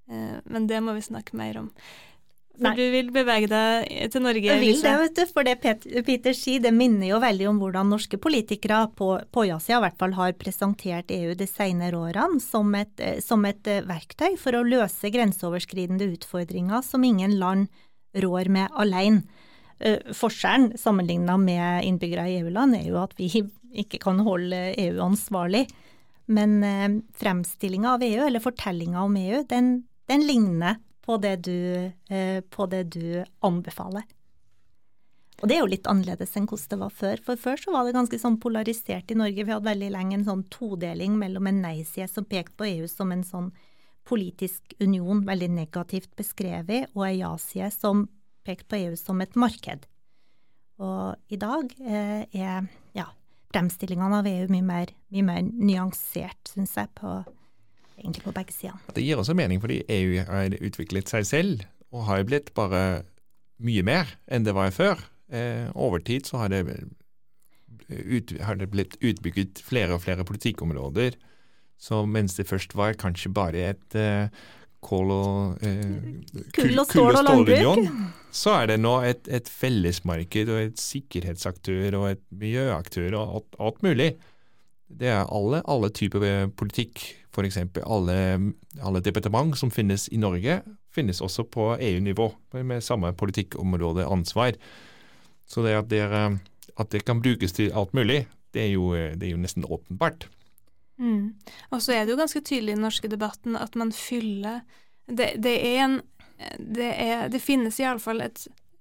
Eh, 0.10 0.42
men 0.46 0.68
det 0.68 0.82
må 0.84 0.96
vi 0.98 1.06
snakke 1.06 1.38
mer 1.40 1.62
om. 1.64 1.72
For 2.54 2.68
Nei. 2.68 2.76
du 2.78 2.84
vil 2.94 3.08
bevege 3.10 3.48
deg 3.50 4.12
til 4.14 4.22
Norge? 4.22 4.46
Jeg 4.46 4.62
vil 4.62 4.82
det, 4.84 4.92
vet 5.02 5.16
du. 5.18 5.22
For 5.32 5.48
det 5.48 5.56
Peter 6.06 6.36
sier, 6.38 6.62
det 6.62 6.70
minner 6.76 7.08
jo 7.10 7.18
veldig 7.24 7.48
om 7.50 7.62
hvordan 7.64 7.90
norske 7.90 8.20
politikere 8.22 8.84
på, 8.94 9.08
på 9.34 9.46
ja-sida 9.50 9.80
i 9.80 9.84
hvert 9.88 9.98
fall 10.04 10.14
har 10.20 10.36
presentert 10.38 11.10
EU 11.16 11.34
de 11.40 11.48
senere 11.50 11.98
årene 11.98 12.38
som 12.44 12.70
et, 12.78 12.94
eh, 13.02 13.18
som 13.26 13.42
et 13.50 13.72
eh, 13.72 13.82
verktøy 13.90 14.38
for 14.38 14.54
å 14.54 14.62
løse 14.68 15.10
grenseoverskridende 15.16 16.12
utfordringer 16.14 16.86
som 16.86 17.02
ingen 17.10 17.34
land 17.42 17.74
rår 18.22 18.54
med 18.54 18.78
alene. 18.78 19.26
Eh, 19.82 20.14
Forskjellen 20.14 20.76
sammenligna 20.78 21.40
med 21.42 21.90
innbyggere 21.90 22.30
i 22.30 22.38
EU-land 22.44 22.78
er 22.78 22.86
jo 22.92 23.02
at 23.02 23.18
vi 23.18 23.34
ikke 23.82 24.04
kan 24.06 24.22
holde 24.22 24.62
EU 24.78 25.02
ansvarlig. 25.02 25.66
Men 26.30 27.02
fremstillinga 27.20 27.98
av 27.98 28.04
EU, 28.06 28.22
eller 28.30 28.40
fortellinga 28.40 29.02
om 29.04 29.18
EU, 29.20 29.42
den, 29.50 29.74
den 30.08 30.22
ligner 30.24 30.78
på 31.04 31.18
det, 31.20 31.36
du, 31.48 31.92
eh, 32.10 32.40
på 32.42 32.68
det 32.72 32.84
du 32.96 33.24
anbefaler. 33.44 34.06
Og 35.42 35.50
det 35.50 35.58
er 35.58 35.64
jo 35.64 35.72
litt 35.74 35.88
annerledes 35.92 36.38
enn 36.40 36.46
hvordan 36.48 36.72
det 36.72 36.80
var 36.80 36.94
før. 36.96 37.22
For 37.26 37.40
før 37.40 37.60
så 37.60 37.74
var 37.76 37.84
det 37.84 37.96
ganske 37.98 38.20
sånn 38.22 38.40
polarisert 38.40 39.12
i 39.12 39.18
Norge. 39.20 39.44
Vi 39.44 39.52
hadde 39.52 39.68
veldig 39.68 39.90
lenge 39.92 40.16
en 40.20 40.28
sånn 40.28 40.44
todeling 40.54 41.18
mellom 41.20 41.50
en 41.50 41.60
nei-side 41.66 42.08
som 42.12 42.28
pekte 42.30 42.56
på 42.62 42.70
EU 42.70 42.88
som 42.88 43.12
en 43.12 43.26
sånn 43.28 43.50
politisk 44.08 44.76
union, 44.84 45.24
veldig 45.28 45.50
negativt 45.52 46.12
beskrevet, 46.20 46.92
og 46.96 47.06
en 47.08 47.18
ja-side 47.18 47.72
som 47.76 48.06
pekte 48.48 48.68
på 48.72 48.80
EU 48.82 48.96
som 49.00 49.20
et 49.24 49.36
marked. 49.40 49.86
Og 50.84 51.32
i 51.32 51.40
dag 51.40 51.76
eh, 51.80 52.24
er 52.32 52.68
ja, 52.96 53.08
fremstillingene 53.54 54.20
av 54.20 54.28
EU 54.28 54.48
mye 54.52 54.68
mer, 54.68 54.96
mye 55.14 55.28
mer 55.28 55.44
nyansert, 55.44 56.52
syns 56.52 56.76
jeg, 56.80 56.92
på, 57.00 57.20
egentlig 58.00 58.26
på 58.26 58.34
begge 58.36 58.56
sider. 58.56 58.80
Det 58.96 59.04
gir 59.06 59.20
også 59.20 59.36
mening 59.38 59.62
fordi 59.64 59.82
EU 59.92 60.24
har 60.28 60.58
utviklet 60.60 61.12
seg 61.12 61.28
selv, 61.30 61.66
og 61.94 62.08
har 62.10 62.26
blitt 62.28 62.54
bare 62.58 63.04
mye 63.64 63.84
mer 63.86 64.16
enn 64.28 64.46
det 64.48 64.56
var 64.58 64.74
før. 64.76 65.02
Eh, 65.34 65.70
over 65.76 66.04
tid 66.04 66.28
så 66.28 66.44
har 66.44 66.52
det, 66.54 66.66
ut, 67.90 68.34
har 68.42 68.58
det 68.60 68.72
blitt 68.74 68.98
utbygget 69.02 69.62
flere 69.66 69.96
og 69.96 70.04
flere 70.06 70.26
politikkområder. 70.28 71.18
Så 71.80 72.04
mens 72.08 72.38
det 72.38 72.48
først 72.50 72.76
var 72.78 72.98
kanskje 73.00 73.34
bare 73.34 73.64
et 73.74 73.98
eh, 74.00 74.28
kål 74.84 75.14
og 75.16 75.64
eh, 75.66 76.44
Kull 76.56 76.82
og 76.82 76.90
stål 76.90 77.20
og 77.22 77.26
landbruk. 77.28 77.90
så 78.34 78.58
er 78.62 78.74
det 78.74 78.80
nå 78.84 78.98
et, 79.08 79.26
et 79.28 79.50
fellesmarked 79.50 80.52
og 80.52 80.62
et 80.68 80.80
sikkerhetsaktør 80.82 82.00
og 82.02 82.08
et 82.14 82.24
miljøaktør 82.30 83.18
og 83.20 83.36
alt, 83.40 83.60
alt 83.60 83.84
mulig. 83.86 84.14
Det 84.94 85.10
er 85.10 85.26
alle, 85.26 85.64
alle 85.66 85.90
typer 85.90 86.50
politikk, 86.60 87.02
f.eks. 87.34 87.58
Alle, 87.84 88.18
alle 88.82 89.02
departement 89.04 89.58
som 89.58 89.72
finnes 89.74 90.08
i 90.14 90.20
Norge, 90.22 90.62
finnes 90.94 91.22
også 91.22 91.46
på 91.50 91.74
EU-nivå, 91.80 92.30
med 92.62 92.84
samme 92.84 93.14
politikkområdeansvar. 93.18 94.60
Så 95.50 95.66
det 95.66 95.76
at 95.78 95.90
det, 95.90 96.04
at 96.78 96.94
det 96.94 97.04
kan 97.06 97.22
brukes 97.22 97.54
til 97.54 97.74
alt 97.74 97.94
mulig, 97.94 98.24
det 98.54 98.68
er 98.68 98.72
jo, 98.76 98.92
det 98.94 99.28
er 99.28 99.34
jo 99.34 99.42
nesten 99.42 99.66
åpenbart. 99.66 100.28
Mm. 101.02 101.34
Og 101.74 101.82
så 101.82 101.96
er 101.96 102.06
det 102.06 102.14
jo 102.14 102.22
ganske 102.22 102.42
tydelig 102.46 102.76
i 102.76 102.78
den 102.78 102.86
norske 102.86 103.10
debatten 103.10 103.58
at 103.58 103.76
man 103.76 103.92
fyller 103.92 104.62
Det, 105.10 105.34
det 105.44 105.58
er 105.68 105.80
en 105.84 106.02
det, 106.58 106.94
er, 107.00 107.30
det 107.30 107.40
finnes 107.40 107.80
iallfall 107.80 108.22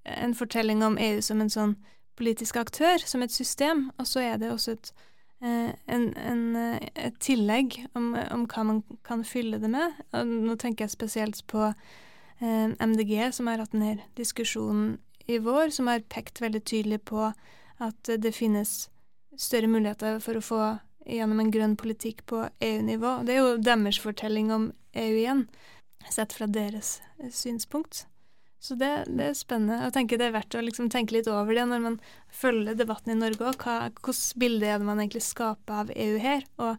en 0.04 0.34
fortelling 0.34 0.82
om 0.84 0.98
EU 0.98 1.20
som 1.22 1.40
en 1.40 1.50
sånn 1.50 1.74
politisk 2.18 2.56
aktør, 2.56 3.02
som 3.06 3.22
et 3.22 3.32
system, 3.32 3.90
og 3.98 4.06
så 4.06 4.22
er 4.22 4.38
det 4.40 4.50
også 4.52 4.76
et, 4.76 4.92
en, 5.42 6.06
en, 6.16 6.42
eh, 6.56 6.88
et 6.94 7.18
tillegg 7.22 7.80
om, 7.98 8.12
om 8.30 8.46
hva 8.46 8.64
man 8.68 8.82
kan 9.06 9.24
fylle 9.26 9.58
det 9.62 9.70
med. 9.72 9.98
Og 10.14 10.36
nå 10.46 10.56
tenker 10.60 10.86
jeg 10.86 10.94
spesielt 10.94 11.42
på 11.50 11.64
eh, 11.68 12.68
MDG, 12.78 13.16
som 13.34 13.50
har 13.50 13.62
hatt 13.62 13.74
denne 13.74 13.98
diskusjonen 14.18 14.96
i 15.26 15.38
vår, 15.42 15.70
som 15.74 15.90
har 15.90 16.06
pekt 16.10 16.42
veldig 16.42 16.62
tydelig 16.66 17.02
på 17.10 17.30
at 17.82 18.14
det 18.22 18.34
finnes 18.36 18.86
større 19.38 19.70
muligheter 19.70 20.18
for 20.22 20.38
å 20.38 20.44
få 20.44 20.62
gjennom 21.06 21.40
en 21.42 21.50
grønn 21.50 21.76
politikk 21.78 22.22
på 22.30 22.44
EU-nivå. 22.62 23.22
Det 23.26 23.34
er 23.34 23.42
jo 23.42 23.58
deres 23.62 23.98
fortelling 24.02 24.52
om 24.54 24.70
EU 24.94 25.14
igjen, 25.16 25.46
sett 26.10 26.34
fra 26.36 26.46
deres 26.50 27.00
eh, 27.18 27.30
synspunkt. 27.34 28.06
Så 28.62 28.76
det, 28.78 28.90
det 29.10 29.24
er 29.26 29.34
spennende. 29.34 29.80
Jeg 29.88 29.94
tenker 29.96 30.20
Det 30.20 30.28
er 30.28 30.34
verdt 30.36 30.54
å 30.54 30.62
liksom 30.62 30.90
tenke 30.92 31.16
litt 31.16 31.26
over 31.30 31.56
det 31.56 31.64
når 31.66 31.80
man 31.82 31.96
følger 32.30 32.76
debatten 32.78 33.10
i 33.10 33.18
Norge 33.18 33.48
òg. 33.50 33.64
Hvilket 33.98 34.36
bilde 34.38 34.68
er 34.68 34.78
det 34.78 34.86
man 34.86 35.02
egentlig 35.02 35.24
skaper 35.26 35.80
av 35.82 35.90
EU 35.90 36.18
her? 36.22 36.44
Og 36.62 36.76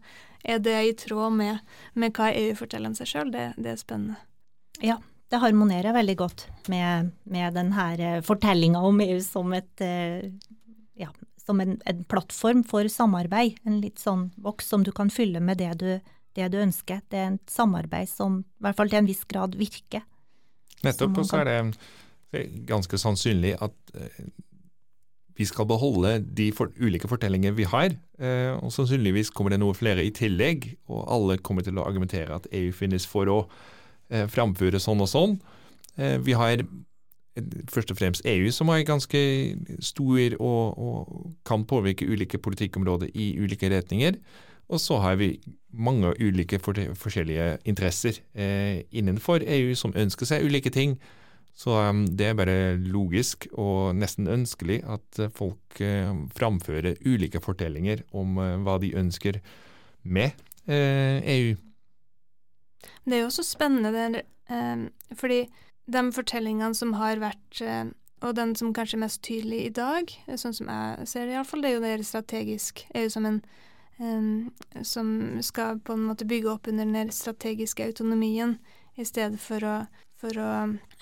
er 0.48 0.62
det 0.64 0.78
i 0.80 0.94
tråd 1.04 1.36
med, 1.36 1.74
med 1.92 2.16
hva 2.16 2.30
EU 2.32 2.54
forteller 2.56 2.88
om 2.88 2.96
seg 2.96 3.10
sjøl? 3.10 3.34
Det, 3.34 3.50
det 3.60 3.74
er 3.74 3.82
spennende. 3.82 4.16
Ja, 4.80 4.96
det 5.28 5.42
harmonerer 5.42 5.92
veldig 5.96 6.16
godt 6.22 6.46
med, 6.72 7.12
med 7.28 7.60
denne 7.60 8.08
fortellinga 8.24 8.80
om 8.84 9.04
EU 9.04 9.20
som 9.24 9.52
et 9.56 9.84
eh, 9.84 10.24
ja, 10.96 11.12
som 11.44 11.60
en, 11.60 11.76
en, 11.84 12.02
plattform 12.08 12.64
for 12.64 12.88
samarbeid. 12.88 13.60
En 13.68 13.80
litt 13.84 14.00
sånn 14.00 14.30
boks 14.40 14.72
som 14.72 14.88
du 14.88 14.92
kan 14.96 15.12
fylle 15.12 15.44
med 15.44 15.60
det 15.60 15.72
du, 15.84 16.16
det 16.32 16.48
du 16.48 16.58
ønsker. 16.64 17.04
Det 17.12 17.20
er 17.20 17.36
et 17.36 17.56
samarbeid 17.60 18.08
som 18.08 18.40
i 18.40 18.64
hvert 18.64 18.80
fall 18.80 18.92
til 18.92 19.02
en 19.02 19.12
viss 19.12 19.24
grad 19.28 19.60
virker. 19.60 20.04
Nettopp, 20.82 21.20
og 21.22 21.28
så 21.28 21.42
er 21.42 21.50
det 21.50 22.42
ganske 22.66 22.98
sannsynlig 22.98 23.54
at 23.62 23.94
eh, 23.94 24.24
vi 25.34 25.46
skal 25.48 25.66
beholde 25.66 26.18
de 26.36 26.50
for, 26.54 26.70
ulike 26.78 27.08
fortellinger 27.10 27.54
vi 27.56 27.66
har. 27.66 27.94
Eh, 28.18 28.52
og 28.54 28.72
sannsynligvis 28.72 29.32
kommer 29.34 29.54
det 29.54 29.60
noe 29.62 29.74
flere 29.74 30.04
i 30.06 30.12
tillegg, 30.14 30.68
og 30.86 31.06
alle 31.10 31.38
kommer 31.42 31.66
til 31.66 31.78
å 31.78 31.86
argumentere 31.86 32.36
at 32.36 32.46
EU 32.54 32.70
finnes 32.74 33.06
for 33.10 33.30
å 33.30 33.38
eh, 34.10 34.28
framføre 34.30 34.82
sånn 34.82 35.02
og 35.02 35.10
sånn. 35.10 35.38
Eh, 35.98 36.18
vi 36.22 36.36
har 36.38 36.62
først 37.70 37.90
og 37.90 37.98
fremst 37.98 38.26
EU, 38.30 38.46
som 38.54 38.70
er 38.70 38.86
ganske 38.86 39.20
stor 39.82 40.36
og, 40.38 40.78
og, 40.78 41.30
kan 41.46 41.64
påvirke 41.66 42.06
ulike 42.06 42.38
politikkområder 42.38 43.10
i 43.10 43.32
ulike 43.42 43.70
retninger. 43.72 44.20
Og 44.74 44.80
så 44.82 44.98
har 44.98 45.18
vi 45.20 45.36
mange 45.70 46.10
ulike 46.18 46.58
for, 46.62 46.78
forskjellige 46.98 47.58
interesser 47.70 48.18
eh, 48.34 48.82
innenfor 48.90 49.44
EU 49.46 49.74
som 49.78 49.94
ønsker 49.94 50.26
seg 50.26 50.46
ulike 50.46 50.72
ting. 50.74 50.96
Så 51.54 51.70
um, 51.70 52.02
det 52.10 52.26
er 52.26 52.38
bare 52.38 52.74
logisk 52.82 53.46
og 53.52 53.94
nesten 53.94 54.26
ønskelig 54.26 54.80
at 54.90 55.20
uh, 55.22 55.30
folk 55.30 55.78
eh, 55.78 56.10
framfører 56.34 56.98
ulike 57.06 57.38
fortellinger 57.42 58.02
om 58.10 58.40
eh, 58.42 58.56
hva 58.66 58.80
de 58.82 58.90
ønsker 58.98 59.38
med 60.02 60.34
EU. 60.66 61.54
Det 63.04 63.14
er 63.14 63.20
jo 63.20 63.28
også 63.28 63.44
spennende, 63.44 63.90
det, 63.92 64.22
fordi 65.12 65.42
de 65.92 66.02
fortellingene 66.16 66.74
som 66.74 66.94
har 66.96 67.20
vært, 67.20 67.60
og 68.24 68.32
den 68.36 68.54
som 68.56 68.72
kanskje 68.72 68.96
er 68.96 69.02
mest 69.02 69.20
tydelig 69.24 69.58
i 69.66 69.74
dag, 69.76 70.08
sånn 70.40 70.56
som 70.56 70.70
jeg 70.72 71.08
ser 71.10 71.28
det 71.28 71.36
iallfall, 71.36 71.64
det 71.64 71.70
er 71.70 71.76
jo 71.76 71.84
det 71.84 72.08
strategisk. 72.08 72.80
EU 72.96 73.12
som 73.12 73.28
en 73.28 73.42
som 74.82 75.38
skal 75.42 75.78
på 75.80 75.94
en 75.94 76.06
måte 76.08 76.26
bygge 76.26 76.50
opp 76.50 76.68
under 76.68 76.86
den 76.86 77.12
strategiske 77.14 77.84
autonomien, 77.86 78.58
i 78.94 79.04
stedet 79.04 79.40
for 79.42 79.64
å, 79.66 79.74
for 80.20 80.38
å 80.38 80.50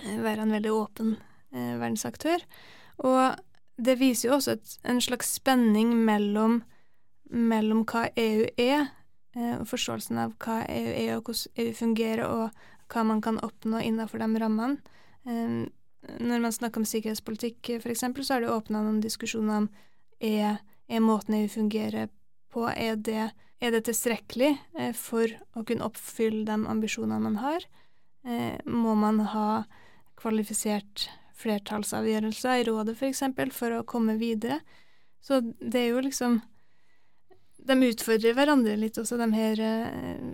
være 0.01 0.45
en 0.45 0.53
veldig 0.53 0.71
åpen 0.73 1.15
eh, 1.53 1.75
verdensaktør. 1.77 2.41
Og 3.05 3.37
det 3.77 3.97
viser 3.99 4.29
jo 4.29 4.37
også 4.37 4.55
et, 4.57 4.75
en 4.85 5.01
slags 5.01 5.33
spenning 5.37 5.93
mellom, 6.05 6.61
mellom 7.29 7.83
hva 7.89 8.07
EU 8.17 8.47
er, 8.57 8.89
eh, 9.37 9.55
og 9.59 9.67
forståelsen 9.69 10.21
av 10.25 10.33
hva 10.41 10.63
EU 10.65 10.89
er, 10.89 11.13
og 11.17 11.29
hvordan 11.29 11.63
EU 11.65 11.77
fungerer, 11.77 12.25
og 12.25 12.93
hva 12.93 13.05
man 13.07 13.21
kan 13.25 13.39
oppnå 13.45 13.81
innenfor 13.81 14.21
de 14.21 14.41
rammene. 14.41 14.99
Um, 15.23 15.69
når 16.19 16.41
man 16.43 16.51
snakker 16.51 16.81
om 16.81 16.85
sikkerhetspolitikk, 16.87 17.77
f.eks., 17.79 18.03
så 18.03 18.33
har 18.33 18.43
det 18.43 18.51
åpna 18.51 18.81
noen 18.83 18.99
diskusjoner 19.01 19.61
om 19.61 19.69
er, 20.19 20.57
er 20.91 20.99
måten 20.99 21.37
EU 21.37 21.47
fungerer 21.47 22.09
på, 22.53 22.67
er 22.69 22.99
det, 23.01 23.31
er 23.63 23.73
det 23.73 23.83
tilstrekkelig 23.87 24.51
eh, 24.79 24.93
for 24.97 25.31
å 25.57 25.65
kunne 25.67 25.87
oppfylle 25.87 26.45
de 26.47 26.57
ambisjonene 26.69 27.21
man 27.23 27.39
har? 27.41 27.65
Eh, 28.27 28.61
må 28.69 28.95
man 28.99 29.21
ha 29.33 29.63
kvalifisert 30.19 31.09
flertallsavgjørelser 31.43 32.61
i 32.61 32.65
rådet, 32.69 32.95
f.eks., 32.95 33.01
for, 33.01 33.09
eksempel, 33.11 33.53
for 33.55 33.75
å 33.79 33.83
komme 33.87 34.17
videre? 34.21 34.61
Så 35.23 35.41
det 35.41 35.79
er 35.79 35.93
jo 35.93 36.03
liksom 36.03 36.41
De 37.63 37.75
utfordrer 37.87 38.33
hverandre 38.35 38.73
litt 38.75 38.97
også, 38.99 39.15
de 39.21 39.27
her 39.31 39.59
eh, 39.63 40.31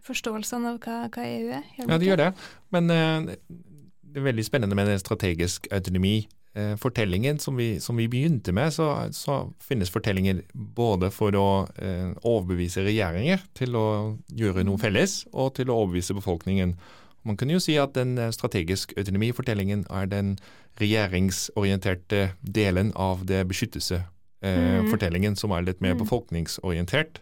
forståelsene 0.00 0.70
av 0.70 0.78
hva, 0.80 1.02
hva, 1.12 1.24
EU 1.28 1.50
er. 1.52 1.66
Ja, 1.76 1.98
de 2.00 2.08
gjør 2.08 2.22
det. 2.22 2.28
Men 2.72 2.88
det 2.88 4.16
er 4.16 4.24
veldig 4.24 4.44
spennende 4.46 4.78
med 4.78 4.88
en 4.88 5.02
strategisk 5.02 5.68
autonomi. 5.76 6.22
Eh, 6.54 6.76
fortellingen 6.80 7.38
som 7.38 7.56
vi, 7.58 7.80
som 7.80 7.98
vi, 7.98 8.08
begynte 8.08 8.52
med, 8.56 8.72
så, 8.72 8.88
så, 9.16 9.42
finnes 9.62 9.92
fortellinger 9.92 10.42
både 10.54 11.10
for 11.14 11.36
å 11.36 11.50
eh, 11.78 12.10
overbevise 12.22 12.84
regjeringer 12.86 13.42
til 13.58 13.76
å 13.78 13.86
gjøre 14.34 14.64
noe 14.66 14.80
felles, 14.80 15.24
og 15.32 15.54
til 15.58 15.70
å 15.70 15.82
overbevise 15.82 16.16
befolkningen. 16.18 16.76
Man 17.22 17.36
kan 17.36 17.50
jo 17.52 17.60
si 17.60 17.76
at 17.76 17.92
den 17.98 18.16
strategiske 18.32 18.40
strategisk 18.40 18.94
autonomi-fortellingen 18.96 19.84
er 19.92 20.06
den 20.08 20.38
regjeringsorienterte 20.80 22.30
delen 22.40 22.92
av 22.96 23.26
det 23.26 23.44
beskyttelse-fortellingen, 23.50 25.34
mm. 25.34 25.36
som 25.36 25.52
er 25.52 25.66
litt 25.66 25.80
mer 25.84 25.94
mm. 25.94 26.00
befolkningsorientert. 26.04 27.20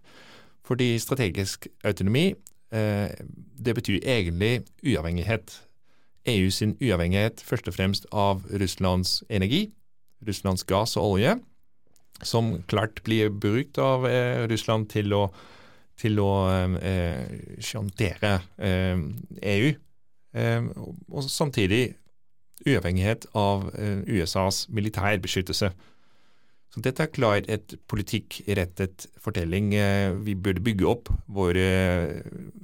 Fordi 0.68 0.98
strategisk 1.00 1.66
autonomi, 1.84 2.34
eh, 2.70 3.08
det 3.58 3.74
betyr 3.74 4.04
egentlig 4.04 4.62
uavhengighet. 4.84 5.67
EU 6.28 6.50
sin 6.52 6.76
uavhengighet 6.82 7.42
først 7.44 7.68
og 7.70 7.76
fremst 7.76 8.08
av 8.12 8.44
Russlands 8.60 9.22
energi, 9.30 9.68
Russlands 10.26 10.64
gass 10.68 10.96
og 10.98 11.14
olje, 11.14 11.36
som 12.26 12.56
klart 12.70 13.02
blir 13.06 13.30
brukt 13.30 13.78
av 13.78 14.06
eh, 14.08 14.44
Russland 14.50 14.88
til 14.90 15.14
å, 15.14 15.28
til 15.98 16.18
å 16.22 16.30
eh, 16.82 17.60
sjantere 17.62 18.40
eh, 18.58 19.04
EU. 19.54 19.74
Eh, 20.38 20.64
og 21.08 21.28
samtidig 21.30 21.92
uavhengighet 22.66 23.28
av 23.38 23.68
eh, 23.78 24.02
USAs 24.18 24.66
militærbeskyttelse. 24.74 25.70
Så 26.68 26.82
dette 26.84 27.06
er 27.06 27.14
klart 27.14 27.46
et 27.48 27.76
politikkrettet 27.88 29.06
fortelling. 29.22 29.70
Eh, 29.78 30.10
vi 30.26 30.34
burde 30.34 30.64
bygge 30.64 30.90
opp 30.90 31.12
vår 31.30 31.60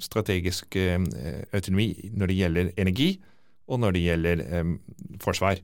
strategiske 0.02 0.98
autonomi 1.54 2.10
når 2.10 2.30
det 2.30 2.40
gjelder 2.42 2.74
energi 2.82 3.14
og 3.66 3.80
når 3.80 3.96
det 3.96 4.04
gjelder 4.04 4.44
eh, 4.44 4.74
forsvar. 5.22 5.62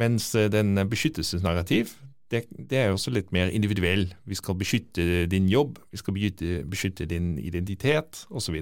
Mens 0.00 0.32
eh, 0.34 0.50
den 0.50 0.74
beskyttelsesnarrativ, 0.90 1.94
det, 2.30 2.46
det, 2.58 2.78
er 2.78 2.92
også 2.92 3.12
litt 3.14 3.30
mer 3.32 3.52
individuell. 3.52 4.08
Vi 4.26 4.38
skal 4.38 4.56
beskytte 4.58 5.26
din 5.30 5.46
jobb, 5.50 5.78
vi 5.92 6.00
skal 6.00 6.16
beskytte, 6.16 6.62
beskytte 6.70 7.06
din 7.10 7.36
identitet 7.38 8.24
osv. 8.30 8.56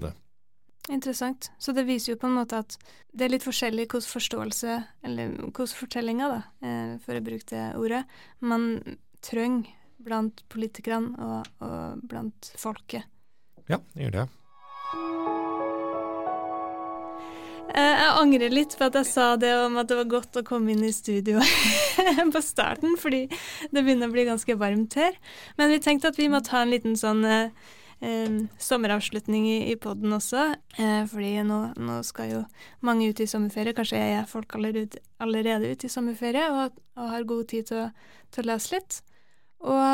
Interessant. 0.90 1.52
Så 1.62 1.72
det 1.72 1.87
viser 1.87 2.12
jo 2.12 2.20
på 2.20 2.28
en 2.28 2.40
måte 2.40 2.58
at 2.64 2.76
det 3.14 3.26
er 3.26 3.37
litt 3.37 3.46
forskjellig 3.46 3.87
hvordan 3.87 4.08
forståelse, 4.16 4.80
eller 5.06 5.37
hvordan 5.44 5.76
fortellinger, 5.78 6.35
da, 6.37 6.42
eh, 6.66 6.92
for 7.04 7.16
å 7.16 7.24
bruke 7.24 7.48
det 7.54 7.64
ordet, 7.78 8.02
man 8.40 8.74
trenger 9.22 9.70
blant 10.02 10.42
politikerne 10.50 11.14
og, 11.22 11.50
og 11.62 12.02
blant 12.11 12.52
folket. 12.58 13.06
Ja, 13.70 13.78
det 13.94 14.08
gjør 14.08 14.16
det. 14.18 14.28
Eh, 17.70 17.94
jeg 18.03 18.14
angrer 18.20 18.53
litt 18.53 18.75
på 18.77 18.88
at 18.88 18.96
jeg 18.98 19.09
sa 19.09 19.27
det 19.40 19.53
om 19.62 19.79
at 19.81 19.88
det 19.88 19.96
var 20.03 20.11
godt 20.11 20.40
å 20.40 20.44
komme 20.46 20.75
inn 20.75 20.83
i 20.85 20.92
studio 20.92 21.40
på 22.35 22.42
starten, 22.44 22.96
fordi 23.01 23.29
det 23.70 23.85
begynner 23.85 24.11
å 24.11 24.14
bli 24.14 24.27
ganske 24.29 24.57
varmt 24.61 24.96
her. 24.98 25.14
Men 25.57 25.72
vi 25.72 25.79
tenkte 25.81 26.11
at 26.12 26.18
vi 26.20 26.29
må 26.33 26.42
ta 26.44 26.64
en 26.64 26.75
liten 26.75 26.98
sånn 26.98 27.22
eh, 27.25 27.55
sommeravslutning 28.59 29.46
i, 29.48 29.59
i 29.72 29.77
poden 29.81 30.12
også. 30.12 30.48
Eh, 30.77 31.03
fordi 31.09 31.33
nå, 31.48 31.61
nå, 31.79 32.01
skal 32.07 32.31
jo 32.33 32.42
mange 32.85 33.09
ut 33.09 33.22
i 33.22 33.29
sommerferie. 33.31 33.77
Kanskje 33.77 34.01
er 34.18 34.29
folk 34.29 34.57
allerede, 34.59 35.01
allerede 35.22 35.70
ute 35.70 35.87
i 35.87 35.92
sommerferie 35.92 36.48
og, 36.51 36.77
og, 36.98 37.07
har 37.14 37.29
god 37.29 37.48
tid 37.55 37.70
til 37.70 37.85
å, 37.85 37.88
til 38.35 38.44
å 38.44 38.53
lese 38.53 38.77
litt. 38.77 39.01
Og 39.62 39.87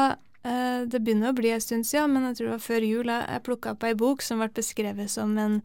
eh, 0.49 0.81
det 0.89 1.03
begynner 1.05 1.31
å 1.31 1.39
bli 1.39 1.53
en 1.53 1.63
stund 1.63 1.87
siden, 1.87 2.17
men 2.17 2.31
jeg 2.31 2.41
tror 2.41 2.51
det 2.51 2.57
var 2.57 2.67
før 2.67 2.89
jul 2.89 3.13
jeg, 3.13 3.29
jeg 3.29 3.47
plukka 3.47 3.77
opp 3.77 3.87
ei 3.87 3.97
bok 3.99 4.25
som 4.25 4.41
ble 4.43 4.51
beskrevet 4.57 5.13
som 5.13 5.37
en, 5.39 5.61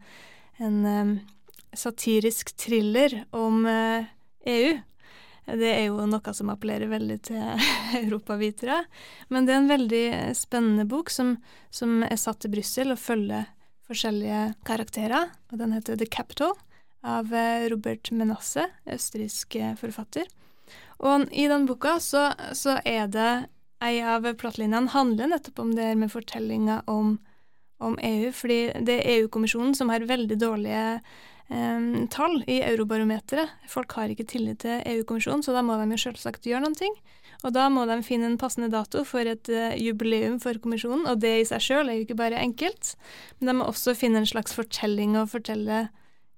en 0.60 0.82
satirisk 1.78 2.54
thriller 2.60 3.24
om 3.34 3.64
EU. 3.66 4.02
Eh, 4.46 4.80
e 4.80 4.82
det 5.44 5.68
er 5.68 5.82
jo 5.90 6.06
noe 6.08 6.32
som 6.32 6.48
appellerer 6.48 6.88
veldig 6.88 7.18
til 7.28 7.64
europavitere. 8.04 8.84
Men 9.28 9.44
det 9.44 9.54
er 9.54 9.60
en 9.60 9.72
veldig 9.72 10.06
spennende 10.38 10.86
bok 10.88 11.12
som, 11.12 11.36
som 11.68 12.02
er 12.06 12.16
satt 12.20 12.40
til 12.44 12.54
Brussel 12.54 12.94
og 12.94 13.02
følger 13.02 13.50
forskjellige 13.84 14.54
karakterer. 14.64 15.34
Og 15.52 15.60
den 15.60 15.76
heter 15.76 16.00
The 16.00 16.08
Capital 16.08 16.54
av 17.04 17.34
eh, 17.34 17.68
Robert 17.68 18.08
Menasse, 18.16 18.70
østerriksk 18.88 19.58
eh, 19.60 19.74
forfatter. 19.76 20.30
Og 21.04 21.28
i 21.32 21.44
den 21.50 21.66
boka 21.68 21.98
så, 22.00 22.30
så 22.56 22.78
er 22.88 23.10
det 23.12 23.32
ei 23.84 23.98
av 24.00 24.24
plattlinjene 24.40 24.94
handler 24.94 25.28
nettopp 25.34 25.60
om 25.60 25.74
det 25.76 25.90
her 25.90 25.98
med 26.00 26.12
fortellinga 26.12 26.80
om, 26.88 27.18
om 27.84 27.98
EU, 28.00 28.30
fordi 28.32 28.60
det 28.86 28.96
er 29.00 29.18
EU-kommisjonen 29.18 29.74
som 29.76 29.92
har 29.92 30.06
veldig 30.08 30.38
dårlige 30.40 30.86
um, 31.48 32.06
tall 32.12 32.40
i 32.50 32.60
Eurobarometeret. 32.64 33.52
Folk 33.70 33.92
har 33.98 34.12
ikke 34.12 34.26
tillit 34.28 34.62
til 34.64 34.80
EU-kommisjonen, 34.94 35.44
så 35.44 35.54
da 35.54 35.62
må 35.64 35.76
de 35.80 35.88
jo 35.94 36.00
selvsagt 36.06 36.48
gjøre 36.48 36.64
noen 36.64 36.78
ting. 36.78 36.96
Og 37.44 37.52
da 37.52 37.66
må 37.72 37.84
de 37.88 37.98
finne 38.06 38.30
en 38.30 38.40
passende 38.40 38.70
dato 38.72 39.04
for 39.08 39.28
et 39.28 39.50
uh, 39.52 39.76
jubileum 39.76 40.38
for 40.42 40.56
kommisjonen, 40.62 41.06
og 41.10 41.20
det 41.24 41.34
i 41.40 41.46
seg 41.48 41.64
sjøl 41.64 41.90
er 41.90 41.98
jo 41.98 42.06
ikke 42.06 42.18
bare 42.20 42.40
enkelt, 42.40 42.94
men 43.38 43.50
de 43.50 43.56
må 43.58 43.68
også 43.68 43.96
finne 43.98 44.22
en 44.22 44.28
slags 44.28 44.56
fortelling 44.56 45.18
å 45.20 45.28
fortelle 45.28 45.88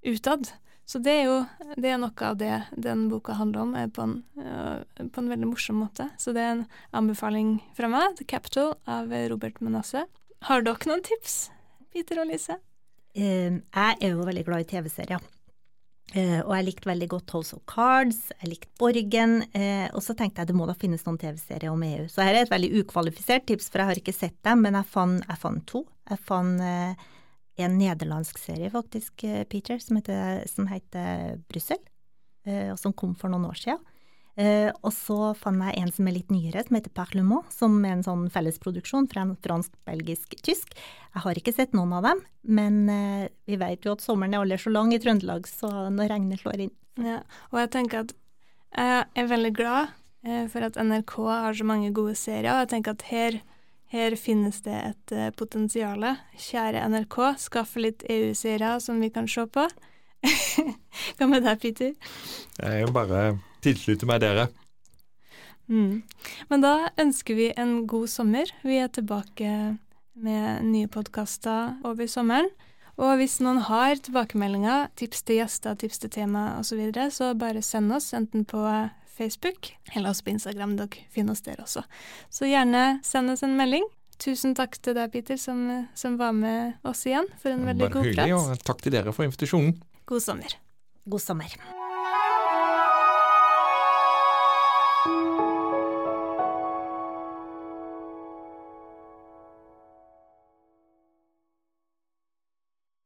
utad. 0.07 0.51
Så 0.87 1.01
det 1.03 1.17
er 1.19 1.25
jo 1.27 1.39
det 1.75 1.91
er 1.91 1.99
noe 1.99 2.29
av 2.29 2.37
det 2.39 2.61
den 2.79 3.09
boka 3.11 3.35
handler 3.35 3.65
om, 3.65 3.75
på 3.91 4.05
en, 4.05 4.21
uh, 4.39 4.83
på 5.03 5.23
en 5.23 5.33
veldig 5.33 5.51
morsom 5.51 5.83
måte. 5.83 6.11
Så 6.19 6.35
det 6.35 6.45
er 6.45 6.55
en 6.57 6.67
anbefaling 6.95 7.59
fra 7.79 7.91
meg, 7.91 8.15
'The 8.19 8.27
Capital' 8.31 8.77
av 8.87 9.11
Robert 9.31 9.63
Manasse. 9.63 10.07
Har 10.47 10.63
dere 10.63 10.91
noen 10.91 11.03
tips, 11.07 11.49
Peter 11.95 12.23
og 12.23 12.31
Lise? 12.31 12.61
Eh, 13.17 13.57
jeg 13.57 13.97
er 14.05 14.13
jo 14.13 14.27
veldig 14.27 14.45
glad 14.45 14.65
i 14.65 14.69
TV-serier. 14.77 15.25
Uh, 16.15 16.39
og 16.47 16.53
jeg 16.55 16.65
likte 16.69 16.87
veldig 16.87 17.07
godt 17.11 17.33
House 17.35 17.57
of 17.57 17.65
Cards, 17.67 18.29
jeg 18.39 18.53
likte 18.53 18.69
Borgen, 18.79 19.41
uh, 19.57 19.89
og 19.91 19.99
så 20.07 20.15
tenkte 20.15 20.39
jeg 20.39 20.53
det 20.53 20.55
må 20.55 20.69
da 20.69 20.77
finnes 20.79 21.03
noen 21.03 21.19
TV-serier 21.19 21.73
om 21.73 21.83
EU. 21.83 22.05
Så 22.09 22.23
her 22.23 22.37
er 22.37 22.45
et 22.45 22.53
veldig 22.53 22.71
ukvalifisert 22.79 23.43
tips, 23.51 23.67
for 23.73 23.83
jeg 23.83 23.91
har 23.91 24.01
ikke 24.01 24.15
sett 24.15 24.37
dem, 24.47 24.63
men 24.63 24.79
jeg 24.79 24.87
fant, 24.93 25.25
jeg 25.27 25.43
fant 25.43 25.67
to. 25.67 25.83
Jeg 26.07 26.23
fant 26.29 26.63
uh, 26.63 27.11
en 27.67 27.77
nederlandsk 27.81 28.39
serie, 28.39 28.71
faktisk, 28.71 29.27
Peter, 29.51 29.83
som 29.83 29.99
heter, 29.99 30.45
som 30.53 30.71
heter 30.71 31.41
Brussel, 31.51 31.81
og 32.47 32.77
som 32.79 32.93
kom 32.95 33.15
for 33.19 33.33
noen 33.33 33.49
år 33.49 33.57
siden. 33.59 33.81
Eh, 34.37 34.69
og 34.85 34.93
så 34.93 35.31
fant 35.39 35.63
jeg 35.65 35.81
en 35.81 35.93
som 35.97 36.09
er 36.09 36.19
litt 36.19 36.33
nyere, 36.33 36.61
som 36.67 36.77
heter 36.77 36.93
Parlement, 36.93 37.47
som 37.53 37.79
er 37.89 37.95
en 37.95 38.05
sånn 38.05 38.27
fellesproduksjon 38.33 39.09
fra 39.09 39.25
en 39.25 39.33
fransk, 39.41 39.73
belgisk, 39.89 40.37
tysk. 40.45 40.77
Jeg 40.77 41.25
har 41.25 41.41
ikke 41.41 41.55
sett 41.57 41.77
noen 41.77 41.95
av 41.97 42.05
dem, 42.05 42.21
men 42.45 42.83
eh, 42.93 43.29
vi 43.49 43.57
vet 43.61 43.89
jo 43.89 43.95
at 43.97 44.05
sommeren 44.05 44.37
er 44.37 44.45
aldri 44.45 44.61
så 44.61 44.75
lang 44.75 44.93
i 44.93 45.01
Trøndelag, 45.01 45.49
så 45.49 45.71
når 45.89 46.13
regnet 46.13 46.45
slår 46.45 46.67
inn. 46.67 46.75
Ja, 47.01 47.23
og 47.53 47.61
jeg 47.63 47.73
tenker 47.73 48.05
at 48.05 48.17
jeg 48.77 49.05
er 49.23 49.29
veldig 49.31 49.55
glad 49.57 49.95
eh, 50.27 50.45
for 50.53 50.69
at 50.69 50.77
NRK 50.77 51.17
har 51.33 51.57
så 51.57 51.69
mange 51.69 51.93
gode 51.97 52.17
serier, 52.21 52.53
og 52.53 52.67
jeg 52.67 52.75
tenker 52.77 52.97
at 52.97 53.09
her 53.09 53.43
her 53.95 54.17
finnes 54.19 54.59
det 54.65 54.75
et 54.75 55.13
uh, 55.15 55.29
potensial. 55.39 56.03
Kjære 56.43 56.83
NRK, 56.91 57.21
skaffe 57.39 57.79
litt 57.85 58.03
EU-serier 58.11 58.81
som 58.83 58.99
vi 58.99 59.13
kan 59.15 59.29
se 59.31 59.47
på. 59.47 59.63
Hva 61.17 61.29
med 61.31 61.47
deg, 61.47 61.61
Peter? 61.63 61.93
Jeg 62.59 62.67
er 62.67 62.83
jo 62.83 62.91
bare 62.91 63.37
tilslutte 63.67 64.09
meg 64.09 64.23
dere. 64.25 64.49
Mm. 65.67 66.03
Men 66.51 66.63
da 66.63 66.75
ønsker 67.01 67.39
vi 67.39 67.51
en 67.59 67.81
god 67.91 68.11
sommer. 68.11 68.51
Vi 68.63 68.79
er 68.79 68.93
tilbake 68.95 69.77
med 70.17 70.65
nye 70.67 70.89
podkaster 70.91 71.77
over 71.87 72.09
sommeren. 72.11 72.49
Og 72.97 73.19
hvis 73.21 73.41
noen 73.45 73.61
har 73.67 73.99
tilbakemeldinger, 74.01 74.89
tips 74.97 75.27
til 75.29 75.43
gjester, 75.43 75.77
tips 75.77 76.01
til 76.01 76.13
tema 76.15 76.55
osv., 76.57 76.71
så, 76.71 76.79
videre, 76.81 77.11
så 77.13 77.35
bare 77.37 77.65
send 77.65 77.93
oss 77.93 78.15
enten 78.17 78.47
på 78.49 78.63
Facebook 79.17 79.73
eller 79.93 80.13
også 80.13 80.25
på 80.25 80.33
Instagram. 80.33 80.79
Dere 80.81 81.05
finner 81.13 81.37
oss 81.37 81.45
der 81.45 81.61
også. 81.61 81.85
Så 82.33 82.49
gjerne 82.49 83.03
send 83.05 83.33
oss 83.33 83.45
en 83.45 83.57
melding. 83.59 83.85
Tusen 84.23 84.55
takk 84.57 84.79
til 84.81 84.97
deg, 84.97 85.13
Peter, 85.13 85.37
som, 85.37 85.67
som 85.93 86.17
var 86.17 86.33
med 86.33 86.79
oss 86.89 87.05
igjen 87.05 87.29
for 87.43 87.53
en 87.53 87.67
veldig 87.69 87.91
god 87.91 87.99
prat. 88.01 88.15
Bare 88.17 88.31
hyggelig, 88.31 88.39
og 88.57 88.69
takk 88.71 88.85
til 88.85 88.97
dere 88.97 89.13
for 89.13 89.29
invitasjonen. 89.29 89.77
God 90.09 90.25
sommer. 90.25 90.57
God 91.05 91.21
sommer. 91.21 91.85